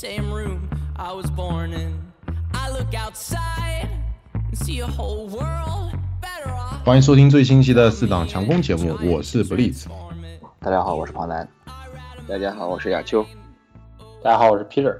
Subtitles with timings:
[0.00, 0.66] same room
[0.96, 1.92] I was born in.
[2.54, 3.86] I look outside
[4.32, 5.92] and see a whole world
[6.22, 6.82] better off.
[6.86, 9.84] 欢迎收听最新期的四档强攻节目，我是 Blitz。
[10.58, 11.46] 大家好，我是庞南。
[12.26, 13.26] 大家好，我是亚秋。
[14.22, 14.96] 大家好，我是 Peter。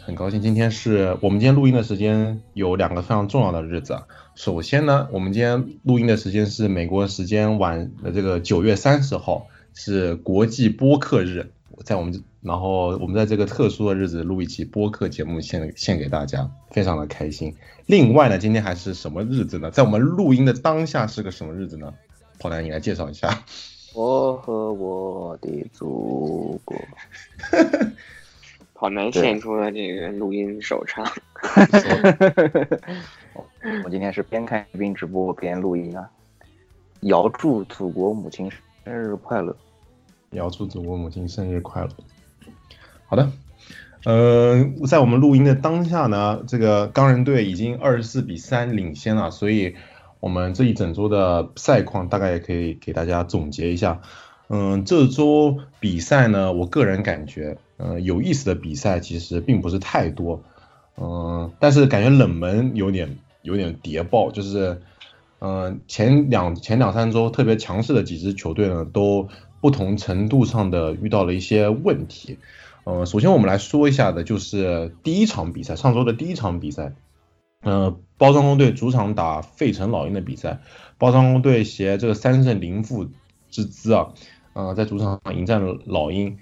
[0.00, 4.04] 很高兴今天是我们今天录音的时间有两个非常重要的日子啊。
[4.36, 11.50] 首先呢，我们今天录音的时间是美国时间晚的这个九月三十号，是国际播客日，
[11.82, 17.54] 在我们然后我们在这个特殊的日子录一期播客节目献献给大家，非常的开心。
[17.86, 19.70] 另外呢，今天还是什么日子呢？
[19.70, 21.94] 在我们录音的当下是个什么日子呢？
[22.40, 23.44] 跑男，你来介绍一下。
[23.94, 26.76] 我和我的祖国。
[28.74, 31.06] 跑男献出了这个录音首唱。
[33.84, 36.10] 我今天是边看边直播边录音啊！
[37.02, 38.50] 遥祝祖国母亲
[38.84, 39.56] 生日快乐！
[40.30, 41.90] 遥祝祖国母亲生日快乐！
[43.12, 43.30] 好的，
[44.06, 49.74] 呃，在我们录音的当下呢，这个钢人队已经二十四比三领先了，所以
[50.18, 54.00] 我们这一整周的赛况大概也可以给大家总结一下。
[54.48, 60.42] 嗯，这周比赛呢，我个人感觉，嗯，有意思的比赛其实并不是太多，
[60.96, 64.80] 嗯，但是感觉冷门有点有点谍报，就是，
[65.40, 69.28] 嗯，前两前两三周特别强势的几支球队呢，都
[69.60, 72.38] 不同程度上的遇到了一些问题，
[72.84, 76.94] 呃，首先我们来说一下的就是第一场比赛，上周的第一场比赛，
[77.62, 80.60] 呃，包装工队主场打费城老鹰的比赛，
[80.98, 83.08] 包装工队携这个三胜零负
[83.50, 84.08] 之姿啊。
[84.54, 86.38] 呃，在主场迎战老鹰，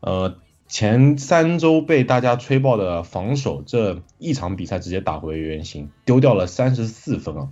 [0.00, 0.36] 呃，
[0.68, 7.48] 前三周被大家吹爆的防守，这一场比赛直接打回原形，丢掉了三十四分啊。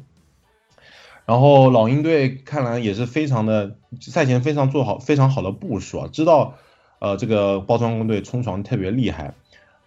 [1.27, 6.55] 然后老鹰队看来也是非常的赛前非常做好非常好的部署啊，知道
[6.99, 9.35] 呃这个包装工队冲床特别厉害，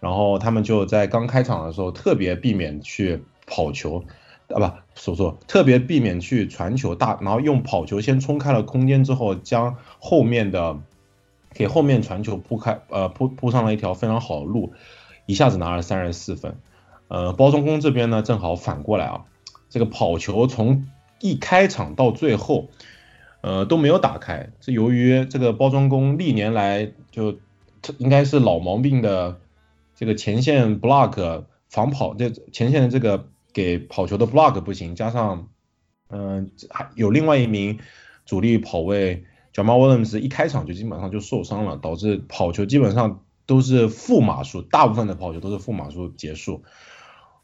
[0.00, 4.04] 然后他们就在刚开场的时候特别避免去跑球。
[4.48, 10.78] 啊不，说错，特别避免去传球大，然后用跑球先冲开了空间之后，将后面的
[11.54, 14.74] 给后面传球铺开，呃铺铺上了一条非常好的路，
[15.24, 16.58] 一下子拿了三十四分。
[17.08, 19.24] 呃，包装工这边呢正好反过来啊，
[19.70, 20.86] 这个跑球从
[21.20, 22.68] 一开场到最后，
[23.42, 27.38] 呃都没有打开，是由于这个包装工历年来就
[27.98, 29.38] 应该是老毛病的
[29.94, 33.28] 这个前线 block 防跑这前线的这个。
[33.54, 35.48] 给跑球的 block 不行，加上，
[36.08, 37.80] 嗯，还有另外一名
[38.24, 46.62] 主力跑位 Jamal Williams 一开场就基本上就受伤了，导致跑球基本上都是负码数，大部分的跑球都是负码数结束。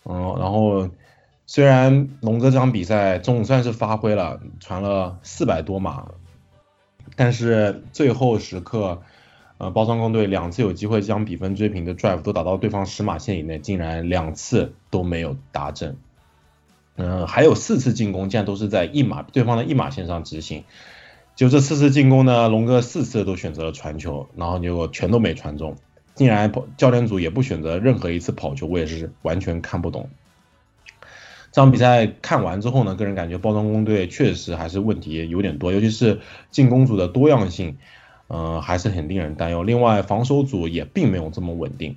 [0.06, 0.88] 嗯，然后
[1.48, 6.06] 虽然龙哥这场比赛总算是发挥了，传了四百多码，
[7.16, 9.02] 但是最后时刻。
[9.60, 15.96] 呃，包装工队两次有机会将比分追平的 drive 都打到对方十码线以内，竟然两次都没有达阵。
[16.94, 20.62] 嗯，还有四次进攻竟然都是在一码对方的一码线上执行。
[21.34, 25.74] 就这四次进攻呢，龙哥四次都选择了传球，然后结果全都没传中。
[26.14, 30.08] 竟然教练组也不选择任何一次跑球，我也是完全看不懂。
[31.58, 36.20] 这场比赛看完之后呢，个人感觉包装工队确实还是问题有点多，尤其是
[36.52, 37.78] 进攻组的多样性。
[38.28, 39.64] 嗯，还是很令人担忧。
[39.64, 41.96] 另外，防守组也并没有这么稳定，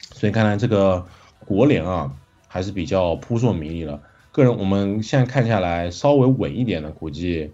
[0.00, 1.06] 所以看来这个
[1.46, 2.16] 国联啊，
[2.48, 4.02] 还是比较扑朔迷离了。
[4.32, 7.52] 个人我们现在看下来，稍微稳一点的，估计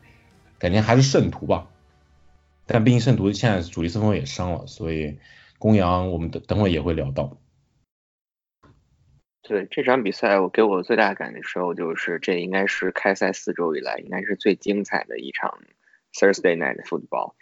[0.59, 1.67] 感觉还是圣徒吧。
[2.65, 5.19] 但毕竟圣徒现在主力四分也伤了，所以
[5.59, 7.37] 公羊我们等等会也会聊到。
[9.49, 15.59] 对这场比赛，我给我最大感受就是，这应该是开赛四周以来应该是最精彩的一场
[16.13, 17.33] Thursday Night Football。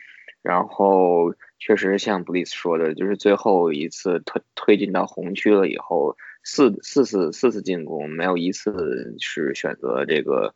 [0.41, 10.55] 然后确实像布里斯说的，就是最后一次推推进到红区了以后，四四次四次进攻，没有一次是选择这个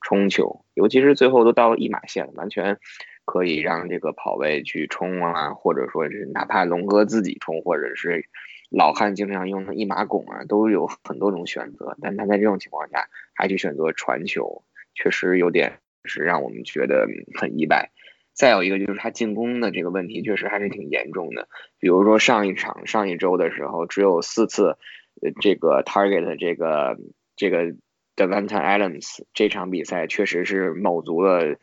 [0.00, 2.78] 冲球，尤其是最后都到了一码线，完全
[3.26, 8.24] 可以让这个跑位去冲啊，或者说是哪怕龙哥自己冲，或者是
[8.70, 11.96] 老汉经常用的一码拱啊，都有很多种选择。
[12.00, 17.06] 但他在这种情况下还去选择传球，确实有点是让我们觉得
[17.38, 17.90] 很意外。
[18.34, 21.48] 再有一个就是他进攻的这个问题，确实还是挺严重的。
[21.80, 24.76] 比如说上一场、上一周的时候，只有四次，
[25.20, 26.96] 呃，这个 target 这个
[27.34, 27.74] 这个
[28.14, 31.56] Devonta Adams 这场比赛确实是卯足了，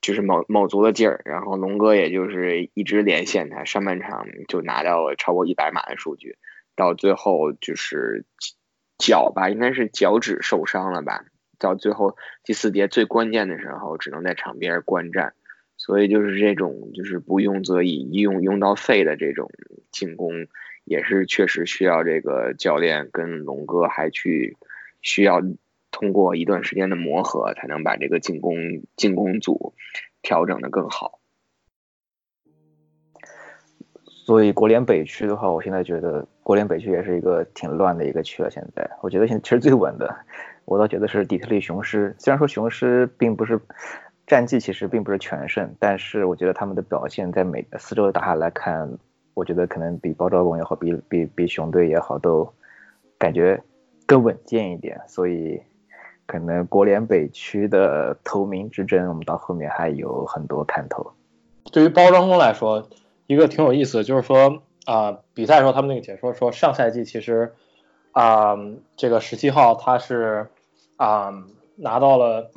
[0.00, 1.20] 就是卯卯足了劲儿。
[1.24, 6.36] 然后龙哥也就是一直连线他，上半场就拿到了超过一百码的数据，
[6.76, 8.24] 到最后就是
[8.98, 11.24] 脚吧，应该是脚趾受伤了吧？
[11.58, 15.34] 到最后第四节最关键的时候，只能在场边观战。
[15.76, 19.48] 所以就是这种就是不用则已，一用用到废的这种
[19.92, 20.48] 进攻，
[20.84, 24.56] 也是确实需要这个教练跟龙哥还去
[25.02, 25.40] 需要
[25.92, 28.56] 通过一段时间的磨合，才能把这个进攻
[28.96, 29.67] 进攻组
[30.28, 31.20] 调整的更好。
[34.04, 38.50] 所以国联北区的话，我现在觉得国联北区也是一个挺乱的一个区了。
[38.50, 40.14] 现在我觉得现在其实最稳的，
[40.66, 42.14] 我倒觉得是底特律雄狮。
[42.18, 43.58] 虽然说雄狮并不是
[44.26, 48.98] 战绩其实并不是全胜，但是我觉得他们的表现在每四周打下来看，
[49.32, 52.52] 我觉得可能比包招公也好，比比比熊队也好，都
[53.16, 53.58] 感觉
[54.04, 55.00] 更稳健一点。
[55.08, 55.58] 所以
[56.28, 61.04] 可能国联北区的头名之争，我们到后面还有很多看头。
[61.72, 62.88] 对于包装工来说。
[63.30, 67.52] 一个挺有意思的，就是说啊，比赛时候他们那个解说说，上赛季其实
[68.12, 68.56] 啊，
[68.96, 70.48] 这个十七号他是
[70.96, 71.30] 啊
[71.76, 72.50] 拿到了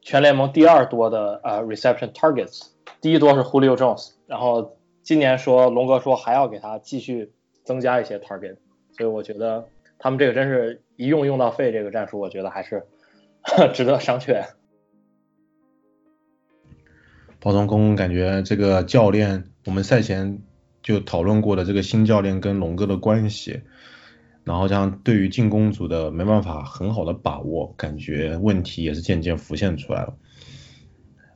[0.00, 2.68] 全联盟第二多的呃 reception targets，
[3.02, 7.30] 第一多是 Julio Jones，然后今年说龙哥说还要给他继续
[7.62, 8.56] 增加一些 target，
[8.96, 9.66] 所以我觉得
[9.98, 12.86] 他们这个真是一用用到废这个战术，我觉得还是
[13.74, 14.46] 值得商榷。
[17.40, 19.44] 包装工感觉这个教练。
[19.66, 20.42] 我们赛前
[20.82, 23.62] 就讨论过的这个新教练跟龙哥的关系，
[24.44, 30.14] 然后这样对于进攻组的没办法很好的把握，感觉问题也是渐渐浮现出来了。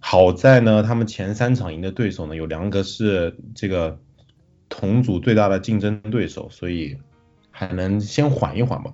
[0.00, 3.98] 好在呢，他们前三场赢的对手呢有两个是这个
[4.68, 6.98] 同组最大的竞争对手，所以
[7.50, 8.92] 还能先缓一缓吧。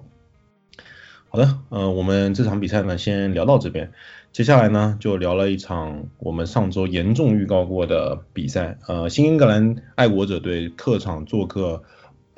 [1.35, 3.91] 好的，嗯，我们这场比赛呢先聊到这边。
[4.31, 11.83] 接下来呢，就聊了一场我们上周严重预告过的比赛，呃，新英格兰爱国者队客场做客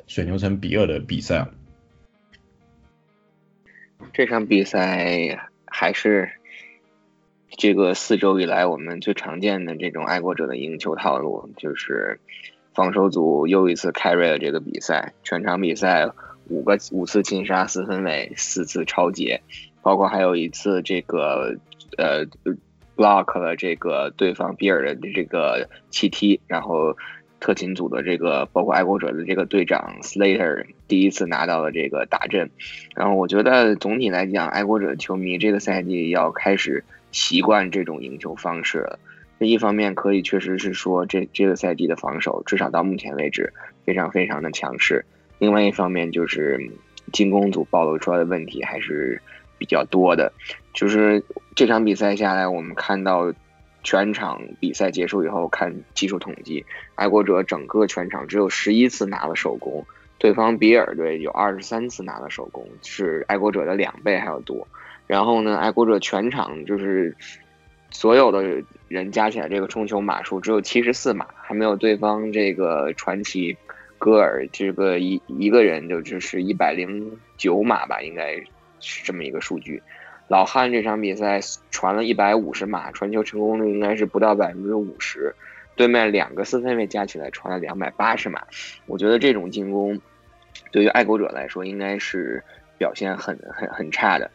[0.07, 1.47] 水牛城比尔的比赛。
[4.13, 6.31] 这场比赛还是
[7.51, 12.19] 这个四周以来我们最常见的这种爱国者的赢球套路，就是
[12.73, 16.09] 防守组又一次 carry 了这个比赛，全场比赛
[16.49, 19.41] 五个五次擒杀四分卫，四次超节，
[19.81, 21.57] 包括还有一次这个。
[21.97, 22.27] 呃
[22.95, 26.95] ，block 了这个对方比尔的这个气踢，然后
[27.39, 32.51] 特勤组的这个包括爱国者的这个队长 Slater 第一次拿到了这个大阵，
[32.93, 38.99] 然后我觉得总体来讲，爱国者球迷这个赛季要开始习惯这种赢球方式了。
[39.39, 43.53] 这一方面可以确实是说这这个赛季的防守至少到目前为止
[43.85, 45.05] 非常非常的强势，
[45.39, 46.71] 另外一方面就是
[47.13, 49.21] 进攻组暴露出来的问题还是
[49.57, 50.31] 比较多的。
[50.73, 51.23] 就是
[51.55, 53.33] 这场比赛下来，我们看到
[53.83, 59.85] 全场比赛结束以后看技术统计，爱国者整个全场只有十一次拿了手攻，
[60.17, 64.67] 对方比尔队有二十三次拿了手攻，是爱国者的两倍还要多。
[65.07, 67.15] 然后呢，爱国者全场就是
[67.89, 73.55] 所有的人加起来这个冲球码数只有七十四码，还没有对方这个传奇
[73.97, 78.35] 戈尔这个一一个人就就是一百零九码吧，应该
[78.79, 79.81] 是这么一个数据。
[80.27, 81.39] 老汉这场比赛
[81.71, 85.33] 传了一百五十码，传球成功率应该是不到百分之五十。
[85.75, 88.43] 对面两个四分卫加起来传了两百八十码，
[88.87, 89.99] 我觉得这种进攻
[90.71, 92.43] 对于爱国者来说应该是
[92.77, 94.29] 表现很很很差的。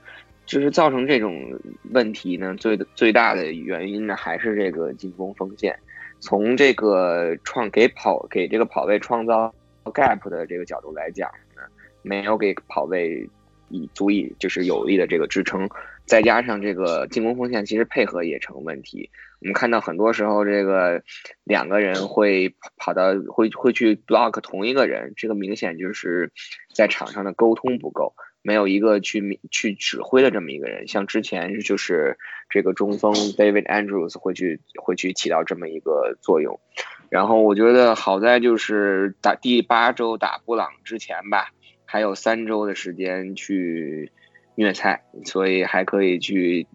[0.46, 1.60] 就是造成这种
[1.92, 5.78] 问题呢，最最大的原因呢还是这个进攻锋线。
[6.20, 9.52] 从这个创给跑给这个跑位创造
[9.90, 11.62] gap 的这个角度来讲呢，
[12.02, 13.28] 没有给跑位。
[13.74, 15.66] 以足以就是有力的这个支撑，
[16.04, 19.08] 再加上这个进攻锋线其实配合也成问题。
[19.40, 21.02] 我们看到很多时候这个
[21.42, 26.30] 两个人会跑到会会去 block 同一个人，这个明显就是
[26.74, 30.86] 在场上的沟通不够，没有一个去去指挥的这么一个人。
[30.88, 32.18] 像之前就是
[32.50, 36.60] 这个中锋 David Andrews 会去会去起到这么一个作用。
[37.08, 41.52] 然后我觉得好在就是打第八周打布朗之前吧。
[41.84, 44.10] 还有三周的时间去
[44.54, 46.66] 虐菜，所以还可以去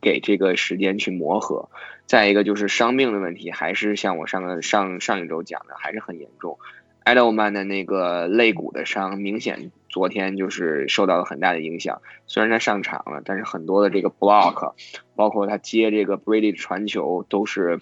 [0.00, 1.70] 给这个时间去磨合。
[2.06, 6.58] 再一个就是伤病的问题，还是像我上个上上一周讲的，还是很严重。
[7.04, 12.02] 艾德曼的那个肋骨的伤，明显昨天就是受到了很大的影响。
[12.26, 14.74] 虽然他上场了，但是很多的这个 block，
[15.14, 17.78] 包括他接这个 Brady 的传球，都是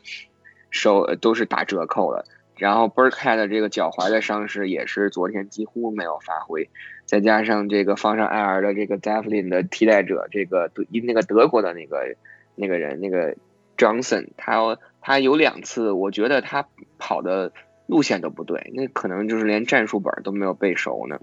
[0.69, 2.27] 受都是打折扣了。
[2.59, 6.69] 然后 Burkhead 的这个脚踝的伤势也是昨天几乎没有发挥，
[7.07, 12.15] 再加上这个放上 IR 的这个 Devlin 的替代者，这个德那个德国的那个
[12.55, 13.35] 那个人那个
[13.79, 17.55] Johnson，他他有两次，我觉得他跑的
[17.87, 21.19] 路线都不对，那可能就是连战术本都没有背熟呢。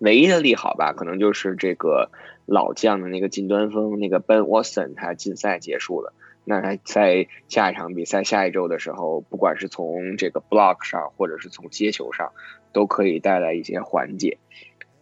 [0.00, 2.10] 唯一的利好吧，可能就是这个
[2.44, 6.12] 老将的那个近端锋那个 Ben Watson，他禁赛结束了。
[6.44, 12.32] 那他在下一场比赛下一周的时候，不管是从这个 block 上，或者是从接球上，
[12.72, 14.38] 都可以带来一些缓解。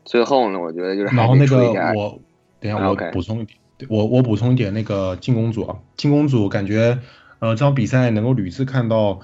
[0.04, 2.20] 最后呢，我觉得就是然后那个我
[2.60, 6.98] 等一下我补充一点，我我补充一点那个进攻组啊，进攻组感觉
[7.38, 9.20] 呃这场比赛能够屡次看到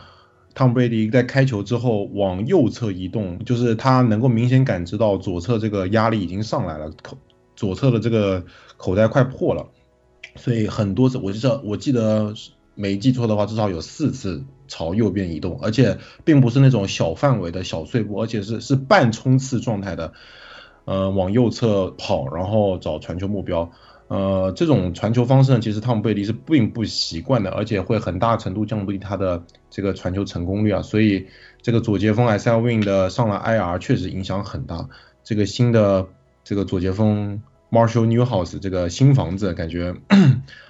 [0.55, 7.19] 汤姆布雷迪在开球之后往右侧移动，就是他能够明显感知到左侧这个压力已经上来了，口
[7.57, 8.45] 左侧的这个
[8.77, 9.67] 口袋快破了，
[10.37, 12.35] 所以很多次我记得我记得
[12.75, 20.13] 没记错的话，至少有四次朝右边移动，而且并不是那种小范围的小碎步，而且是是半冲刺状态的。
[20.87, 23.73] 呃，往右侧跑，然后找传球目标。
[24.09, 30.83] 呃，这种传球方式呢，其实汤姆贝利是并不习惯的，而且会很大程度降低他的这个传球成功率啊。
[30.83, 31.27] 所以
[31.63, 34.89] 这个左截锋 S L Win 的上了 IR 确实影响很大。
[35.23, 36.07] 这个新的
[36.45, 39.95] 这个左截锋 Marshall Newhouse 这个新房子，感觉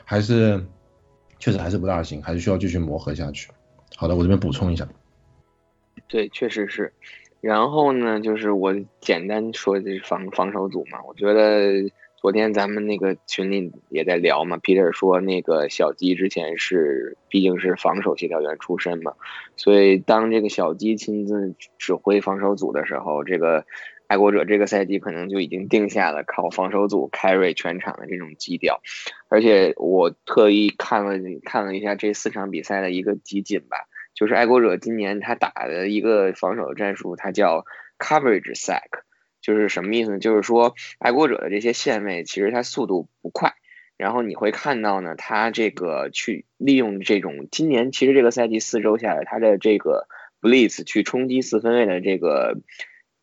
[0.05, 0.64] 还是
[1.41, 3.50] 确实还是不大行，还是需要继续磨合下去。
[3.97, 4.88] 好的，我这边补充一下。
[6.07, 6.93] 对，确实是。
[7.41, 11.91] 然后呢，就是我简单说的是防防守组嘛，我觉得
[12.25, 19.12] 昨天咱们那个群里也在聊嘛，Peter 说那个小鸡之前是毕竟是防守协调员出身嘛，
[19.59, 23.66] 所以当这个小鸡亲自指挥防守组的时候，这个
[24.07, 28.81] 爱国者这个赛季可能就已经定下了靠防守组 carry 全场的这种基调，
[29.28, 33.87] 而且我特意看了看了一下这四场比赛的一个集锦吧。
[34.14, 37.66] 就是爱国者今年他打的一个防守战术，它叫
[37.99, 39.02] coverage sack，
[39.44, 40.18] 就是什么意思呢？
[40.18, 43.52] 就是说爱国者的这些线位其实它速度不快，
[43.98, 50.08] 然后你会看到呢，他这个去利用这种今年其实这个赛季四周下来，他的这个
[50.40, 52.56] blitz 去冲击四分位的这个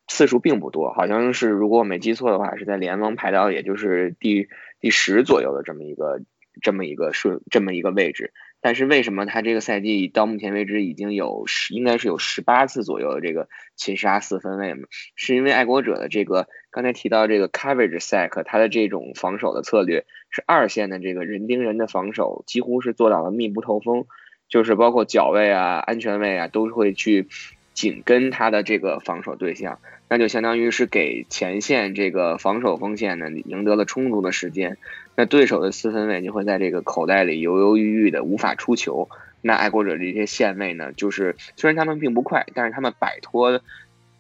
[0.08, 4.48] 次数并不多，好像是如果我没记错的话，是在联盟排到也就是第
[4.80, 6.22] 第十左右的这么一个
[6.62, 8.32] 这么一个顺这么一个位置。
[8.62, 14.88] 但是为什么他这个赛季到目前为止已经有十，应该是有十八次左右的这个擒杀四分卫嘛？
[15.16, 24.06] 是因为爱国者的这个刚才提到这个 coverage sack，他的这种防守的策略是二线的这个人盯人的防守，几乎是做到了密不透风，
[24.48, 27.28] 就是包括脚位啊、安全位啊，都会去
[27.74, 34.78] 紧跟他的这个防守对象，那就相当于是给前线这个防守锋线呢赢得了充足的时间。
[35.16, 39.10] 那对手的四分卫就会在这个口袋里犹犹豫豫的无法出球。
[39.42, 43.62] 那爱国者这些线位呢，就是虽然他们并不快，但是他们摆脱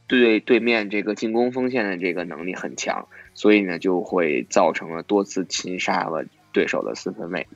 [0.08, 7.48] 对对面这个进攻锋线的这个能力很强，所以呢就会造成了多次擒杀了对手的四分卫。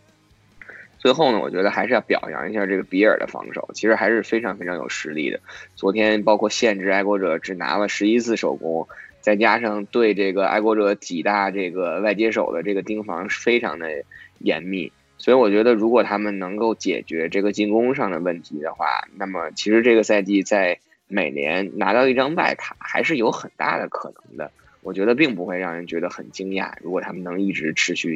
[1.00, 5.39] 最后呢，我觉得还是要表扬一下这个比尔的防守，其实还是非常非常有实力的。
[5.75, 8.88] 昨天包括限制爱国者只拿了十一次手攻。
[9.25, 14.03] 再加上对这个爱国者几大这个外接手的这个盯防非常的
[14.38, 18.86] 严密，所以我觉得如果他们能够解决这个进攻上的问题的话，
[19.17, 20.77] 那么其实这个赛季在
[21.08, 24.51] 美联拿到一张外卡还是有很大的可能的。
[24.84, 28.15] 我觉得并不会让人觉得很惊讶，如果他们能一直持续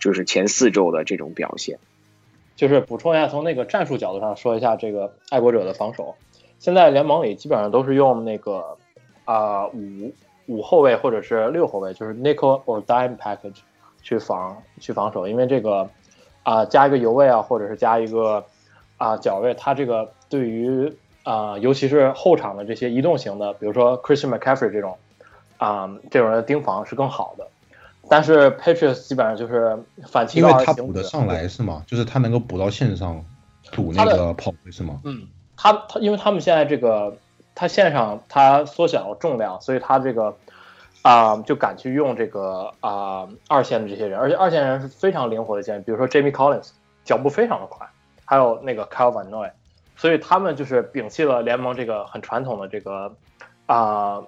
[0.00, 1.78] 就是前四周的这种表现。
[2.54, 6.14] 就是补充一下，从那个战术角度上说一下这个爱国者的防守，
[6.58, 8.78] 现在联盟里基本上都是用那个
[9.26, 10.14] 啊五。
[10.46, 13.58] 五后卫或者是六后卫，就是 nickel or dime package
[14.02, 15.88] 去防去防守，因为这个
[16.44, 18.44] 啊加一个油位啊，或者是加一个
[18.96, 20.92] 啊脚位，他这个对于
[21.24, 24.96] 啊尤其是后场的这些移动型的，比如说 Christian McCaffrey 这种
[25.58, 27.46] 啊这种人的盯防是更好的。
[28.08, 29.76] 但是 Patriots 基本上就是
[30.06, 31.82] 反其道而行之，因为他补得上来是吗？
[31.86, 33.24] 就是他能够补到线上
[33.72, 35.00] 堵那个跑位是吗？
[35.04, 35.26] 嗯，
[35.56, 37.16] 他他因为他们现在这个。
[37.56, 40.36] 他线上他缩小了重量，所以他这个
[41.00, 46.72] 啊就敢去用这个啊二线的这些人，而且二线人是非常灵活的线，比如说 Jamie Collins
[47.02, 47.88] 脚步非常的快，
[48.26, 49.50] 还有那个 Kyle Van Noy，
[49.96, 53.16] 所以他们就是摒弃了联盟这个很传统的这个
[53.64, 54.22] 啊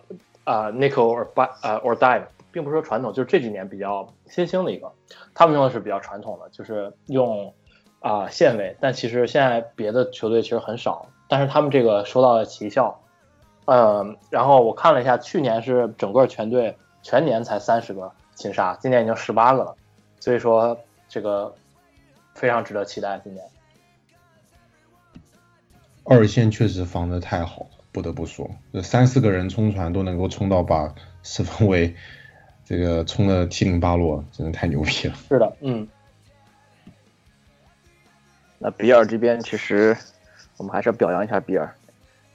[0.45, 4.91] 啊 nickel or by 呃 or dime，并不是说传统，就是这几年比较新兴的一个，
[5.35, 7.53] 他们用的是比较传统的，就是用
[8.01, 12.99] 啊线位，但其实现在别的球队其实很少，但是他们这个收到了奇效。
[13.71, 19.77] 嗯，然后我看了一下，去年是整个全队全年才三十个擒杀，今年已经十八个了，
[20.21, 21.55] 所以说这个
[22.35, 23.21] 非常值得期待。
[23.23, 23.45] 今年
[26.05, 31.95] 二线确实防的太好了，不得不说，这三四个人冲传都能够冲到把四分卫
[32.65, 35.15] 这个冲的七零八落，真的太牛逼了。
[35.29, 35.87] 是的，嗯。
[38.59, 39.95] 那比尔这边其实
[40.57, 41.75] 我们还是要表扬一下比尔。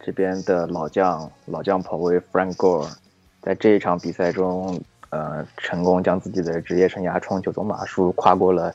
[0.05, 2.93] 这边的老将老将跑位 Frank Gore，
[3.41, 4.81] 在这一场比赛中，
[5.11, 8.73] 呃，成功将自己的职业生涯冲球总码数跨过了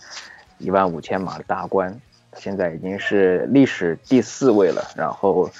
[0.56, 1.94] 一万五千码的大关。
[2.38, 5.50] 现在已经是历史第四位了，然后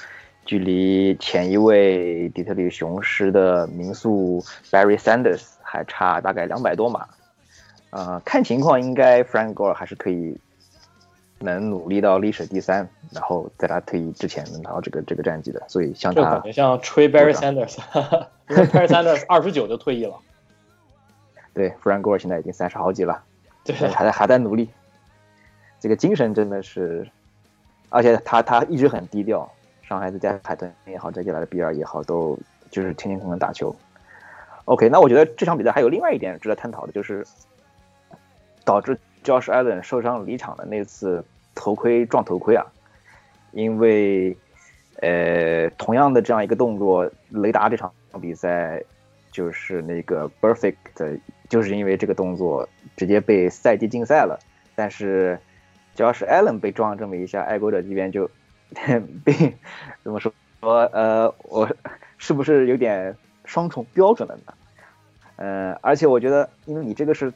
[0.47, 7.07] 距离前一位底特律雄狮的名宿 Barry Sanders 还差大概两百多码。
[7.91, 10.39] 呃，看情况应该 Frank Gore 还是可以
[11.41, 15.63] 能努力到历史第三，然后在他退役之前能拿到这个这个战绩的。
[15.69, 17.79] 所以像他这感觉像吹 Barry Sanders，
[18.51, 20.17] 因为 Barry Sanders 二十九就退役了。
[21.55, 23.23] 对，Frank Gore 现在已经三十好几了，
[23.65, 24.69] 对，还在还在努力。
[25.81, 27.09] 这个精神真的是，
[27.89, 29.51] 而且他他一直很低调。
[29.83, 32.39] 上海在海豚也好，在接下来的比尔也好，都
[32.71, 33.75] 就是天天可能打球。
[34.67, 37.27] OK，那我觉得这场比赛还有另外一点值得探讨的，就是
[38.67, 42.65] 导致 Josh Allen 受伤离场的那次头盔撞头盔啊，
[43.53, 44.37] 因为
[45.01, 48.83] 呃同样的这样一个动作，雷达这场比赛
[49.31, 54.39] 就是那个 Perfect，就是因为这个动作直接被赛季禁赛了，
[54.75, 55.39] 但是。
[55.95, 58.31] 只要是 Allen 被撞这么一下，爱国者这边就
[59.25, 59.57] 被
[60.05, 60.33] 怎么说？
[60.61, 61.69] 说呃，我
[62.19, 64.55] 是不是有点双重标准了呢？
[65.35, 67.33] 呃，而且我觉得，因为你这个是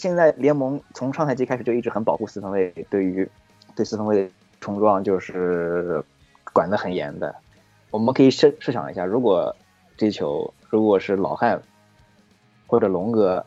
[0.00, 3.28] 现在联盟从上赛季开始就一直很保护四分卫，对于
[3.76, 6.02] 对四分卫冲撞就是
[6.54, 7.34] 管得很严的。
[7.90, 9.54] 我们可以设设想一下，如果
[9.98, 11.60] 这球如果是老汉
[12.66, 13.44] 或者龙哥。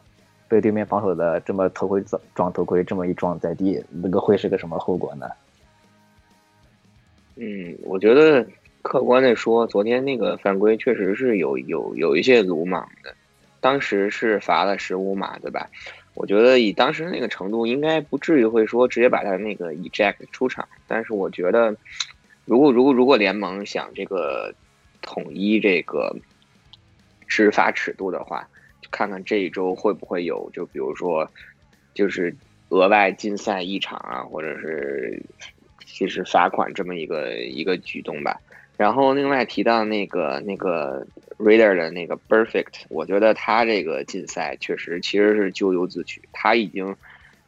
[0.50, 5.27] 被对面防守的这么头盔撞撞头盔，这么一撞在地，那个会是个什么后果呢？
[7.38, 8.45] 嗯，我觉得
[8.83, 13.15] 客观的说，昨天那个犯规确实是有有有一些鲁莽的，
[13.62, 15.67] 当时是罚了十五码，对吧？
[16.13, 20.67] 我觉得以当时那个程度，应该不至于会说直接把他那个 eject 出场。
[20.88, 21.75] 但是我觉得，
[22.46, 24.53] 如果如果如果联盟想这个
[25.01, 26.15] 统一这个
[27.27, 28.48] 执法尺度的话。
[28.91, 31.27] 看看这一周会不会有，就比如说，
[31.96, 32.36] 就是
[32.70, 35.20] 额外禁赛一场啊，或者是
[35.84, 38.39] 其实罚款这么一个一个举动吧。
[38.84, 46.22] 然后另外提到那个那个 Reader 的那个 Perfect，我觉得他这个禁赛确实其实是咎由自取。
[46.34, 46.98] 他已经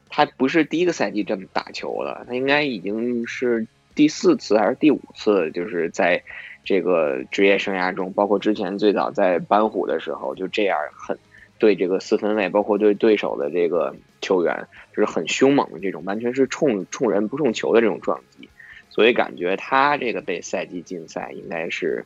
[0.07, 6.23] 他不是第一个赛季这么打球了，他应该已经是第四次还是第五次，就是在
[6.63, 11.19] 这个职业生涯中，包括之前最早在班虎的时候就这样很。
[11.57, 18.49] 对这个四分卫，包括对对手的这个球员，就是很凶猛的这种，完全是冲冲人不冲球的这种撞击，
[18.95, 22.05] 所以感觉他这个被赛季禁赛应该是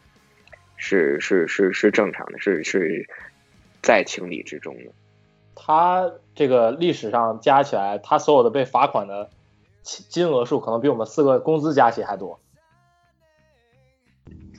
[0.76, 3.08] 是是是是正常的，是是
[3.84, 4.86] 在情理之中的。
[5.54, 9.30] 他这个历史上加起来，他所有的被罚款的
[9.84, 12.40] 金额数，可能比我们四个工资加起还多。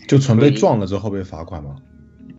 [0.06, 1.78] 就纯被撞了之后被罚款吗？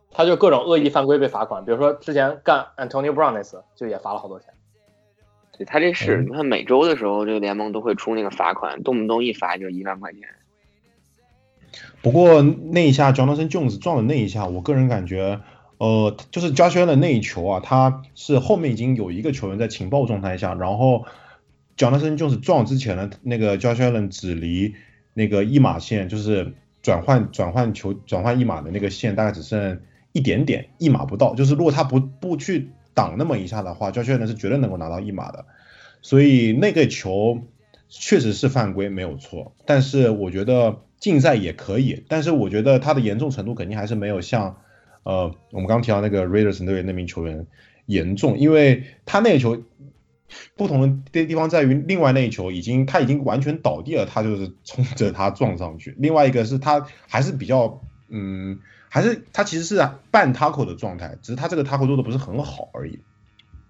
[0.10, 4.54] 他就各种恶意犯规被罚款，比如说之前干 Antonio Brown 那次就也罚了好多钱。
[5.62, 10.22] 对他这是，你看每周的时候，这个联盟都会出那个罚款，动不动一罚就一万块钱。
[12.02, 15.40] 不过那一下 Jonathan Jones 撞的那一下，我个人感觉，
[15.78, 21.06] 呃，就是 Josh Allen 那一球啊，他是后面已经有一个球员在情报状态下，然后
[21.78, 24.74] Jonathan Jones 撞之前呢，那个 Josh Allen 只离
[25.14, 29.80] 那个一码线，就是转换转换球转换一码的那个线，大概只剩。
[30.14, 35.46] 一点点一码不到，就是如果他不不去挡那么一下的话，焦确呢是绝对能够拿到一码的。
[36.02, 37.42] 所以那个球
[37.88, 44.58] 确实是犯规没有错，但是我觉得竞赛也可以，但是我觉得他的严重程度肯定还是没有像
[45.04, 47.46] 呃我们刚提到那个 Raiders 队那名球员
[47.86, 49.62] 严重，因为他那个球
[50.56, 58.60] 不同的地方在于，另外那一球已经他已经完全倒地了，他就是冲着他撞上去，另外一个是他还是比较嗯。
[58.94, 63.00] 还是他其实是半 tackle 的状态，只是他这个 tackle 做的不是很好而已，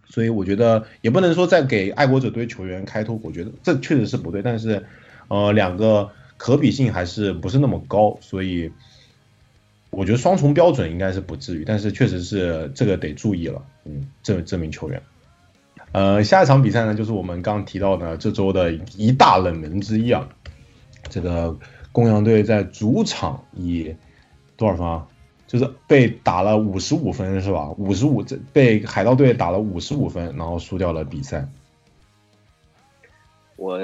[0.07, 4.83] 所以我觉得也不能说再给爱国者队球员开脱，我觉得这确实是不对，但是
[5.27, 8.71] 呃两个可比性还是不是那么高，所以
[9.91, 15.03] 我觉得双重标准应该是不至于，但是确实是这个得注意了，嗯，这这名球员，
[15.91, 20.27] 呃下一场比赛呢就是我们刚提到的这周的一大冷门之一啊，
[21.09, 21.55] 这个
[21.91, 23.93] 公羊队在主场以
[24.57, 25.07] 多少分啊？
[25.51, 27.69] 就是被打了五十五分是吧？
[27.71, 31.45] 五十五这被海盗队打了五十五分，然后输掉了比赛。
[33.57, 33.77] 我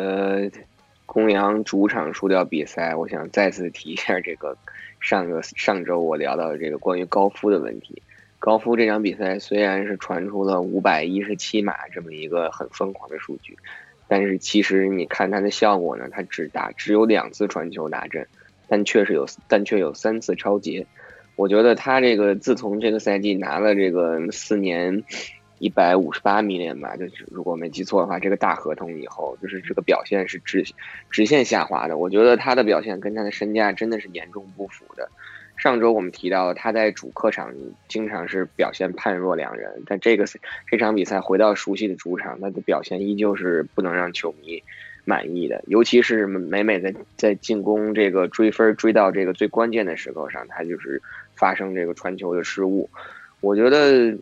[1.05, 4.57] 公羊主场输掉比赛，我想再次提一下这个
[5.01, 8.01] 上个上周我聊到的这个关于高夫的问题。
[8.39, 13.57] 高夫这场比赛虽然是传出了五百一十七码这么一个很疯狂的数据，
[14.07, 18.25] 但是其实你看他的效果呢，他只打只有两次传球打阵，
[18.69, 20.87] 但确实有但却有三次超节。
[21.37, 25.03] 我觉得他这个自从这个赛季拿了这个四年
[25.59, 30.65] 一百五十八 million 吧，就是如果没记错的话，这个大合同以后，就是这个表现是直
[31.09, 31.97] 直线下滑的。
[31.97, 35.09] 我觉得他的表现跟他的身价真的是严重不符的。
[35.55, 37.51] 上周我们提到他在主客场
[37.87, 40.25] 经常是表现判若两人，但这个
[40.69, 44.61] 这场比赛回到熟悉的主场，他的表现依旧是不能让球迷
[45.03, 45.63] 满意的。
[45.65, 51.01] 尤其是每每在在进攻这个追分追到这个最关键的时刻上，他就是
[51.37, 52.89] 发生这个传球的失误。
[53.39, 54.17] 我觉得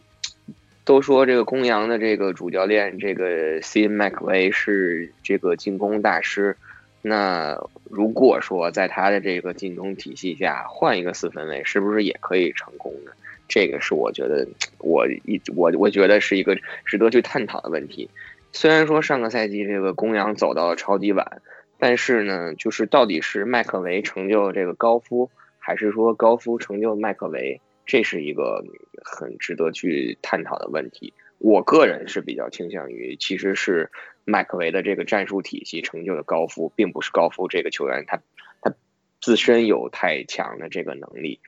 [0.83, 3.87] 都说这个公羊的这个主教练这个 C.
[3.87, 6.55] 麦克维是这个进攻大师。
[7.01, 7.57] 那
[7.89, 13.11] 如果说在他的这个进攻体系下换一个四分卫，是不是也可以成功呢？
[13.47, 14.47] 这个是我觉得
[14.79, 18.09] 我一我我觉得是一个值得去探讨的问题。
[18.51, 21.41] 虽然说上个赛季这个公羊走到了超级碗，
[21.77, 25.29] 但是呢，就是到底是麦克维成就了这个高夫，
[25.65, 28.63] 还是说高夫成就麦克维，这是一个
[29.03, 31.13] 很值得去探讨的问题。
[31.39, 33.89] 我个人是比较倾向于，其实是。
[34.27, 38.23] 麦克维的这个战术体系成就了高夫，并不是高夫这个球员他
[38.59, 38.73] 他
[39.21, 41.39] 自身有太强的这个能力。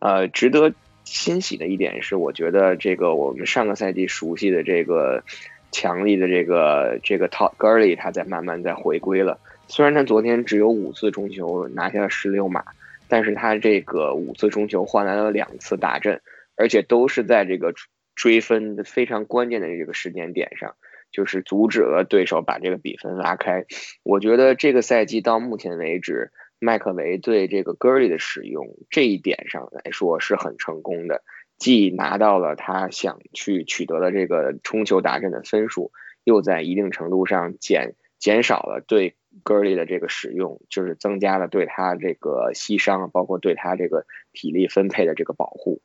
[0.00, 5.22] 呃，值得欣喜的一点是，我觉得这个我们上个赛季熟悉的这个
[5.70, 9.38] 强力的这个这个 Top Gurley 他在慢慢在回归了。
[9.68, 12.64] 虽然他昨天只有五次中球拿下了十六码，
[13.14, 16.20] 但是他这个五次中球换来了两次大阵，
[16.56, 17.72] 而且都是在这个
[18.16, 20.74] 追分非常关键的这个时间点上。
[21.12, 23.66] 就是阻止了对手把这个比分拉开。
[24.02, 31.22] 我觉得这个赛季到目前为止，麦克维对这个 g u r l y 的使用这一点上来说是很成功的，
[31.56, 35.92] 既拿到了他想去取得的这个冲球达阵的分数，
[36.24, 45.80] 又在一定程度上减减少了对 Gurley 的这个使用，就是增加了对他这个牺牲，包括对他这个体力分配的这个保护。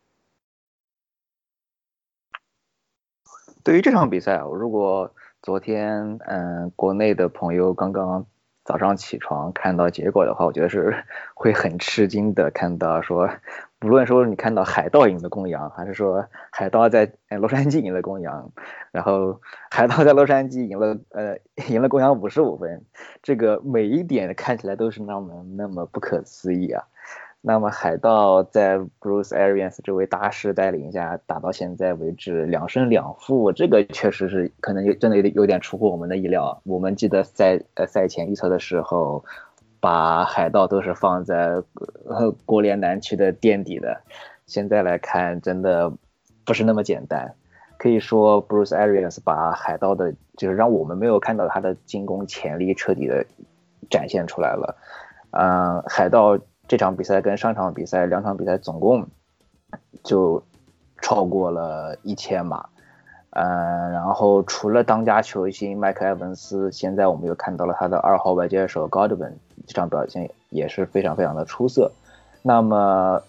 [3.64, 8.26] 对于这场比赛，如果昨天嗯，国内的朋友刚刚
[8.64, 12.52] 早上起床看到结果的话，我觉得是会很吃惊的。
[12.52, 13.30] 看到说，
[13.80, 18.52] 不论说你看到海盗赢了公羊，还是说海盗在洛杉矶赢了公羊，
[18.92, 19.40] 然后
[19.72, 21.38] 海盗在洛杉矶赢了呃
[21.70, 22.84] 赢了公羊五十五分，
[23.24, 26.84] 这个每一点看起来都是那么那么不可思议啊。
[27.42, 36.62] 那么海盗在 Bruce Arians 这位大师带领下，打到现在为止两胜两负，这个确实是可能有真的有点有点出乎我们的意料。
[36.66, 39.24] 我们记得赛呃赛前预测的时候，
[39.80, 41.62] 把海盗都是放在
[42.06, 44.02] 呃国联南区的垫底的，
[44.46, 45.92] 现在来看真的
[46.46, 47.36] 不是那么简单。
[47.78, 53.26] 可以说 Bruce Arians 把海盗的，就是让我们没有看到他的进攻潜力彻底的
[53.90, 54.78] 展现出来了。
[55.32, 56.38] 嗯，海盗。
[56.70, 59.08] 这场比赛跟上场比赛两场比赛总共
[60.04, 60.44] 就
[61.02, 62.64] 超过了一千码，
[63.32, 69.34] 嗯，然后除了当家球星麦克埃文斯，现在我们又看到了他的二号外接手 Godwin，
[69.70, 71.94] 这场表现也是非常非常的出色。
[72.42, 73.22] 那么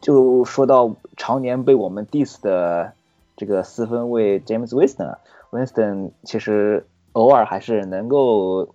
[0.00, 2.92] 就说到常年被我们 diss 的
[3.36, 8.68] 这个四分卫 James Winston，Winston 其实偶尔还是能够。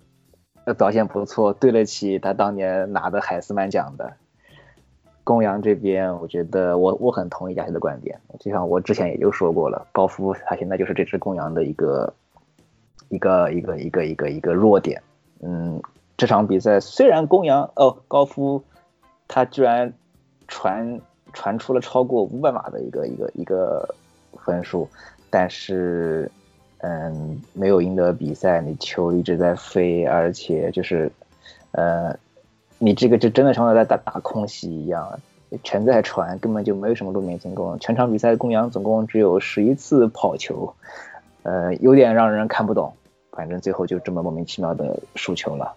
[0.77, 4.13] 表现不错，对得起他当年拿的海斯曼奖的。
[5.23, 12.13] 公羊这边，我觉得我我很同意嘉琪的观点，就像我之前也就说过了，高夫他现在就是这只公羊的一个
[13.09, 15.01] 一个一个一个一个一个弱点。
[15.41, 15.81] 嗯，
[16.21, 18.63] 这场比赛虽然公羊哦高夫
[19.27, 19.91] 他居然
[20.47, 21.01] 传
[21.33, 23.95] 传出了超过五百码的一个一个一个
[24.37, 24.87] 分数，
[25.31, 26.29] 但是。
[26.83, 31.11] 嗯，没有赢得比赛，你球一直在飞，而且就是，
[31.73, 32.17] 呃，
[32.79, 35.19] 你这个就真的像在打打空袭一样，
[35.63, 37.77] 全在传，根本就没有什么路面进攻。
[37.77, 40.73] 全场比赛，公羊总共只有十一次跑球，
[41.43, 42.91] 呃，有点让人看不懂。
[43.31, 45.75] 反正最后就这么莫名其妙的输球了。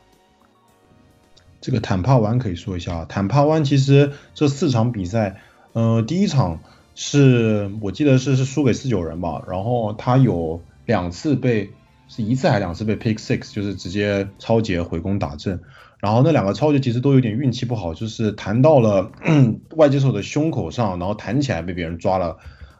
[1.64, 5.40] 这个坦帕湾可以说一下，坦帕湾其实这四场比赛，
[5.72, 6.60] 呃，第一场
[6.94, 10.60] 是我记得是是输给四九人吧，然后他有。
[10.86, 11.70] 两次被
[12.08, 15.58] 是一次还是两次被 pick six，就是直接超节回攻打正，
[15.98, 19.10] 然后那两个超节其实都有点运气不好，就是弹到了
[19.76, 22.36] 外接手的胸口上，然后弹起来被别人抓了，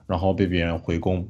[0.07, 1.29] 然后被别人回攻，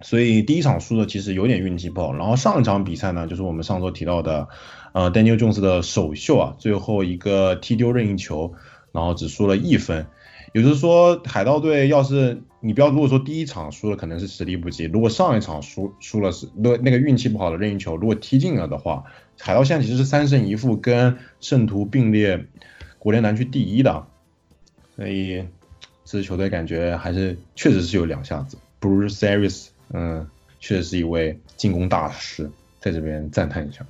[0.00, 2.12] 所以第一场输的其实有点运气不好。
[2.14, 4.48] 然后上一场比赛呢，就是我们上周提到的，
[4.92, 8.54] 呃，Daniel Jones 的首秀啊，最后一个踢丢任意球，
[8.92, 10.06] 然后只输了一分。
[10.54, 19.04] 也就是说，海盗队要是你不要，如果说第一场输了，可能是实力不济；如果上一场输输了是那那个运气不好的任意球，如果踢进了的话，
[19.38, 22.46] 海盗现在其实是三胜一负，跟圣徒并列
[22.98, 24.06] 国联南区第一的。
[24.96, 25.44] 所以
[26.04, 30.28] 这支球队感觉还是确实是有两下子，Bruce Arians 嗯，
[30.60, 33.86] 确实是一位进攻大师，在这边赞叹一下。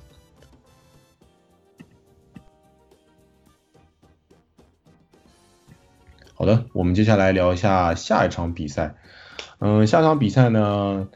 [6.33, 8.95] 好的，我们接下来聊一下下一场比赛。
[9.59, 11.09] 嗯，下场比赛呢，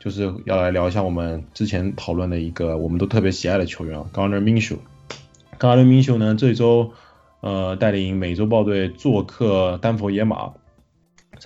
[0.00, 4.78] 就是要来聊一下我们之前讨论的一个我们都特别喜爱的球员啊，Garner Minshew。
[5.60, 6.94] Garner Minshew 呢，这周
[7.42, 10.54] 呃带领美洲豹队做客丹佛野马。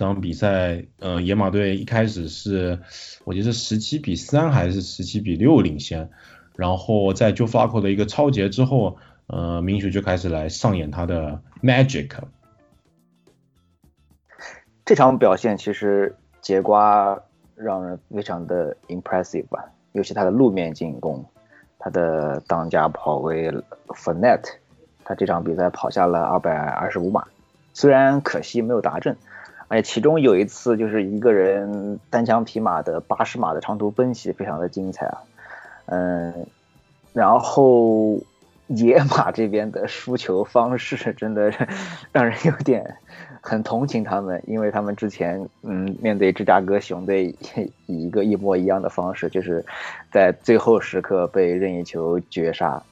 [0.01, 2.79] 这场比赛，呃，野马队一开始是，
[3.23, 6.09] 我觉得是十七比三还是十七比六领先，
[6.55, 12.09] 然后在 Jofaco 的一个超节之后，呃，明雪就开始来上演他的 magic。
[14.85, 17.21] 这场表现其实节瓜
[17.53, 21.23] 让人非常的 impressive 吧，尤其他的路面进攻，
[21.77, 23.49] 他的当家跑位
[23.89, 24.49] f o r n e t
[25.05, 27.23] 他这场比赛跑下了二百二十五码，
[27.75, 29.15] 虽然可惜没有达阵。
[29.71, 35.17] 哎，其中有一次就是一个人单枪匹马的八十码的长途奔袭，非常的精彩啊。
[35.85, 36.45] 嗯，
[37.13, 38.19] 然后
[38.67, 41.53] 野马这边的输球方式真的
[42.11, 42.97] 让人有点
[43.39, 47.33] 很同情他们，因为他们之前嗯面对芝加哥熊队
[47.85, 49.63] 以一个一模一样的方式，就是
[50.11, 52.83] 在最后时刻被任意球绝杀。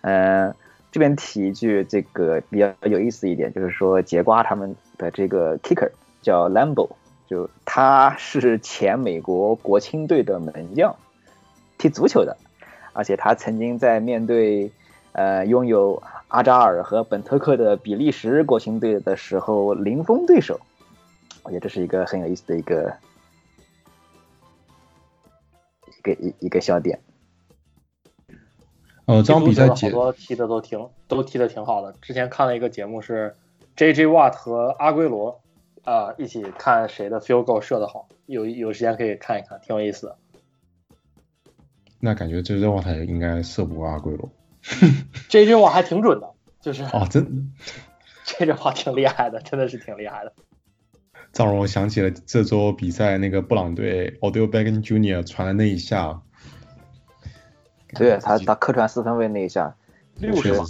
[0.00, 0.54] 嗯，
[0.90, 5.90] 这边提一句这个比较有意思一点，就是说节瓜他们的这个 kicker。
[6.22, 6.90] 叫 Lambo，
[7.26, 10.96] 就他是前美国国青队的门将，
[11.76, 12.36] 踢足球的，
[12.92, 14.70] 而且他曾经在面对
[15.12, 20.60] 呃拥有阿扎尔和本特克的比利时国青队的时候零封对手，
[21.42, 22.94] 我觉得这是一个很有意思的一个
[25.98, 27.00] 一个一一个小点。
[29.06, 33.34] 呃，这场比赛好多踢的都挺都踢的挺好的，之前看了一个节目是
[33.74, 34.06] J.J.
[34.06, 35.41] Watt 和阿圭罗。
[35.84, 40.16] 啊，一起看谁的 field goal 射的好，有有时间可以看一看，挺有意思的。
[42.00, 44.30] 那感觉这这话他应该射不过阿圭罗。
[45.28, 47.52] 这句话还挺准的，就是哦，真
[48.24, 50.32] 这句话挺厉害的，真的是挺厉害的。
[51.34, 55.26] 让我想起了这周比赛那个布朗队 Odell Beckham Jr.
[55.26, 56.20] 传的那一下。
[57.94, 59.76] 对他他客串四分卫那一下，
[60.16, 60.64] 六十码，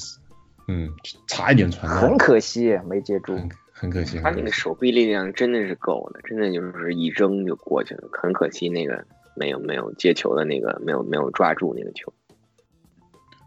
[0.69, 0.93] 嗯，
[1.29, 3.37] 差一点传很可惜没接住。
[3.83, 8.09] 很可惜，他那个手臂力量真的是够的，真的就是一扔就过去了。
[8.13, 12.13] 很可惜那个没有没有接球的那个没有没有抓住那个球。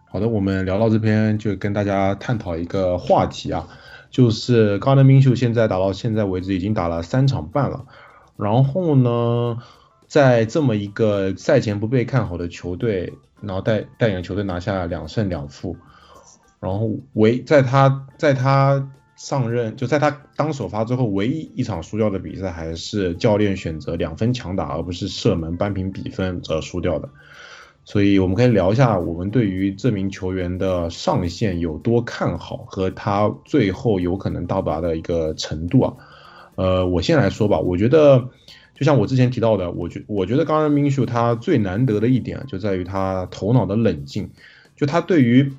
[0.09, 3.69] 好的，我们聊到这边就跟大家探讨一个话题啊，
[4.09, 7.85] 就是高能明秀现在打到现在为止已经打了三场半了，
[8.35, 9.59] 然后呢，
[10.05, 15.77] 在这么一个赛前不被看好的球队，然后带带领球队拿下两胜两负，
[16.59, 18.91] 然后唯在他在他。
[19.15, 27.07] 上任就在他当首发之后，唯一一场输掉的比赛还是教练选择两分强打，而不是射门扳平比分而输掉的。
[27.85, 35.93] 所以我们可以聊一下我们对于这名球员的上限有多看好，和他最后有可能到达的一个程度啊。
[36.55, 38.29] 呃，我先来说吧，我觉得
[38.73, 44.31] 就像我之前提到的，我觉我觉得刚刚明秀他最难得的一点就在于他头脑的冷静，
[44.75, 45.53] 就他对于。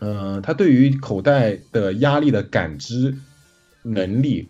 [0.00, 3.14] 嗯，他对于口袋的压力的感知
[3.82, 4.48] 能力，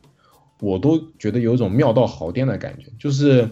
[0.60, 2.86] 我都觉得有一种妙到好颠的感觉。
[3.00, 3.50] 就是，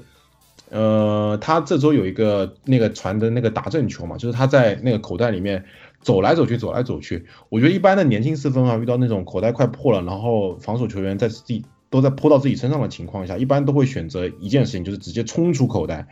[0.71, 5.65] 呃，他这周有一个那个传的那个打正球嘛，就是他在那个口袋里面
[6.01, 7.27] 走来走去，走来走去。
[7.49, 16.07] 我觉得一般的年轻四分啊，遇到那种口袋快破了，然后防守球员在自己都在扑到自己身上的情况下，一般都会选择一件事情，就是直接冲出口袋。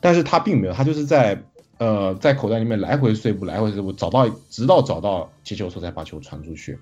[0.00, 1.44] 但是他并没有，他就是在。
[1.82, 6.78] 呃，在口袋里面来回碎步，来回碎步，找到直到找到接球时候才把球传出去。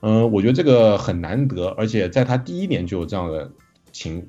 [0.00, 3.52] 嗯，我觉得这个很难得，而且在他第一年就有这样的
[3.92, 4.26] 情，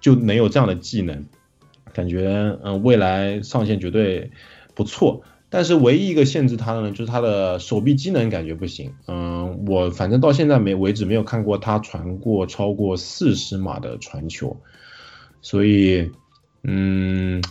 [0.00, 1.26] 就能有这样的技能，
[1.92, 4.30] 感觉嗯未来上限绝对
[4.76, 5.22] 不错。
[5.50, 8.92] 但是唯一一个限制他的呢，就是他的手臂机能感觉不行。
[9.08, 14.56] 嗯，我反正到现在没为止没有看过他传过超过四十码的传球，
[15.42, 16.12] 所以
[16.62, 17.42] 嗯。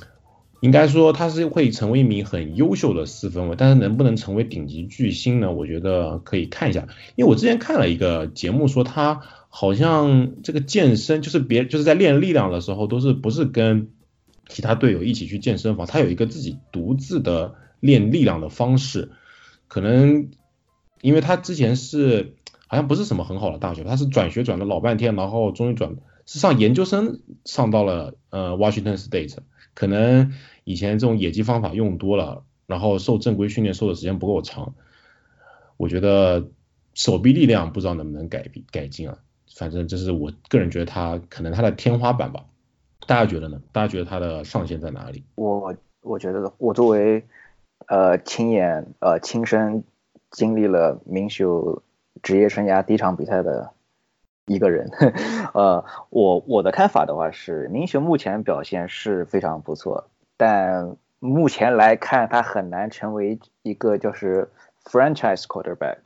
[0.60, 5.52] 应该说他是会成为一名很优秀的四分卫，但是能不能成为顶级巨星呢？
[5.52, 13.90] 我觉得可以看一下，因为我之前看了一个节目，说他好像这个健身就是别就是在练力量的时候都是不是跟
[14.48, 19.12] 其他队友一起去健身房，他有一个自己独自的练力量的方式，
[19.68, 20.30] 可能
[21.02, 22.34] 因为他之前是
[22.66, 29.36] 好像不是什么很好的大学，他是转学转了老半天，然后终于转是上研究生上到了呃 Washington State。
[29.78, 34.74] 可能以前这种野鸡方法用多了，然后受正规训练受的时间不够长，
[35.78, 36.48] 我觉得
[36.96, 39.20] 手臂力量不知道能不能改改进啊。
[39.56, 42.46] 反正这是我个人觉得他可能他的天花板吧。
[43.06, 43.62] 大家觉得呢？
[43.72, 45.24] 大家觉得他的上限在哪里？
[45.36, 47.24] 我我觉得我作为
[47.86, 49.84] 呃亲眼呃亲身
[50.32, 51.84] 经历了明秀
[52.24, 53.70] 职业生涯第一场比赛的
[54.48, 54.90] 一个人，
[55.54, 64.50] 呃，我我的看法的话是，林雄目前表现是非常不错，但目前来看他很难成为一个就是
[64.84, 65.98] franchise quarterback。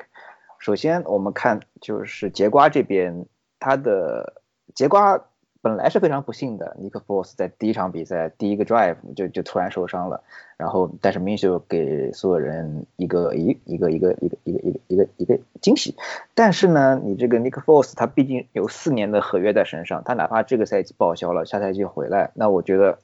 [0.60, 3.26] 首先我们看就是节瓜这边，
[3.60, 4.42] 他的
[4.76, 5.24] 节瓜。
[5.62, 10.24] 本来是非常不幸的，Nick Foles 在第一场比赛第一个 drive 就就突然受伤了，
[10.58, 15.96] 然后但是 m i n s h 给所有人一个一一个一个一个一个一个一个一个惊喜，
[16.34, 22.98] 但是呢，你这个 Nick Foles 他毕竟有四年的合约在身上，他哪怕这个赛季报销了，下赛季回来，那我觉得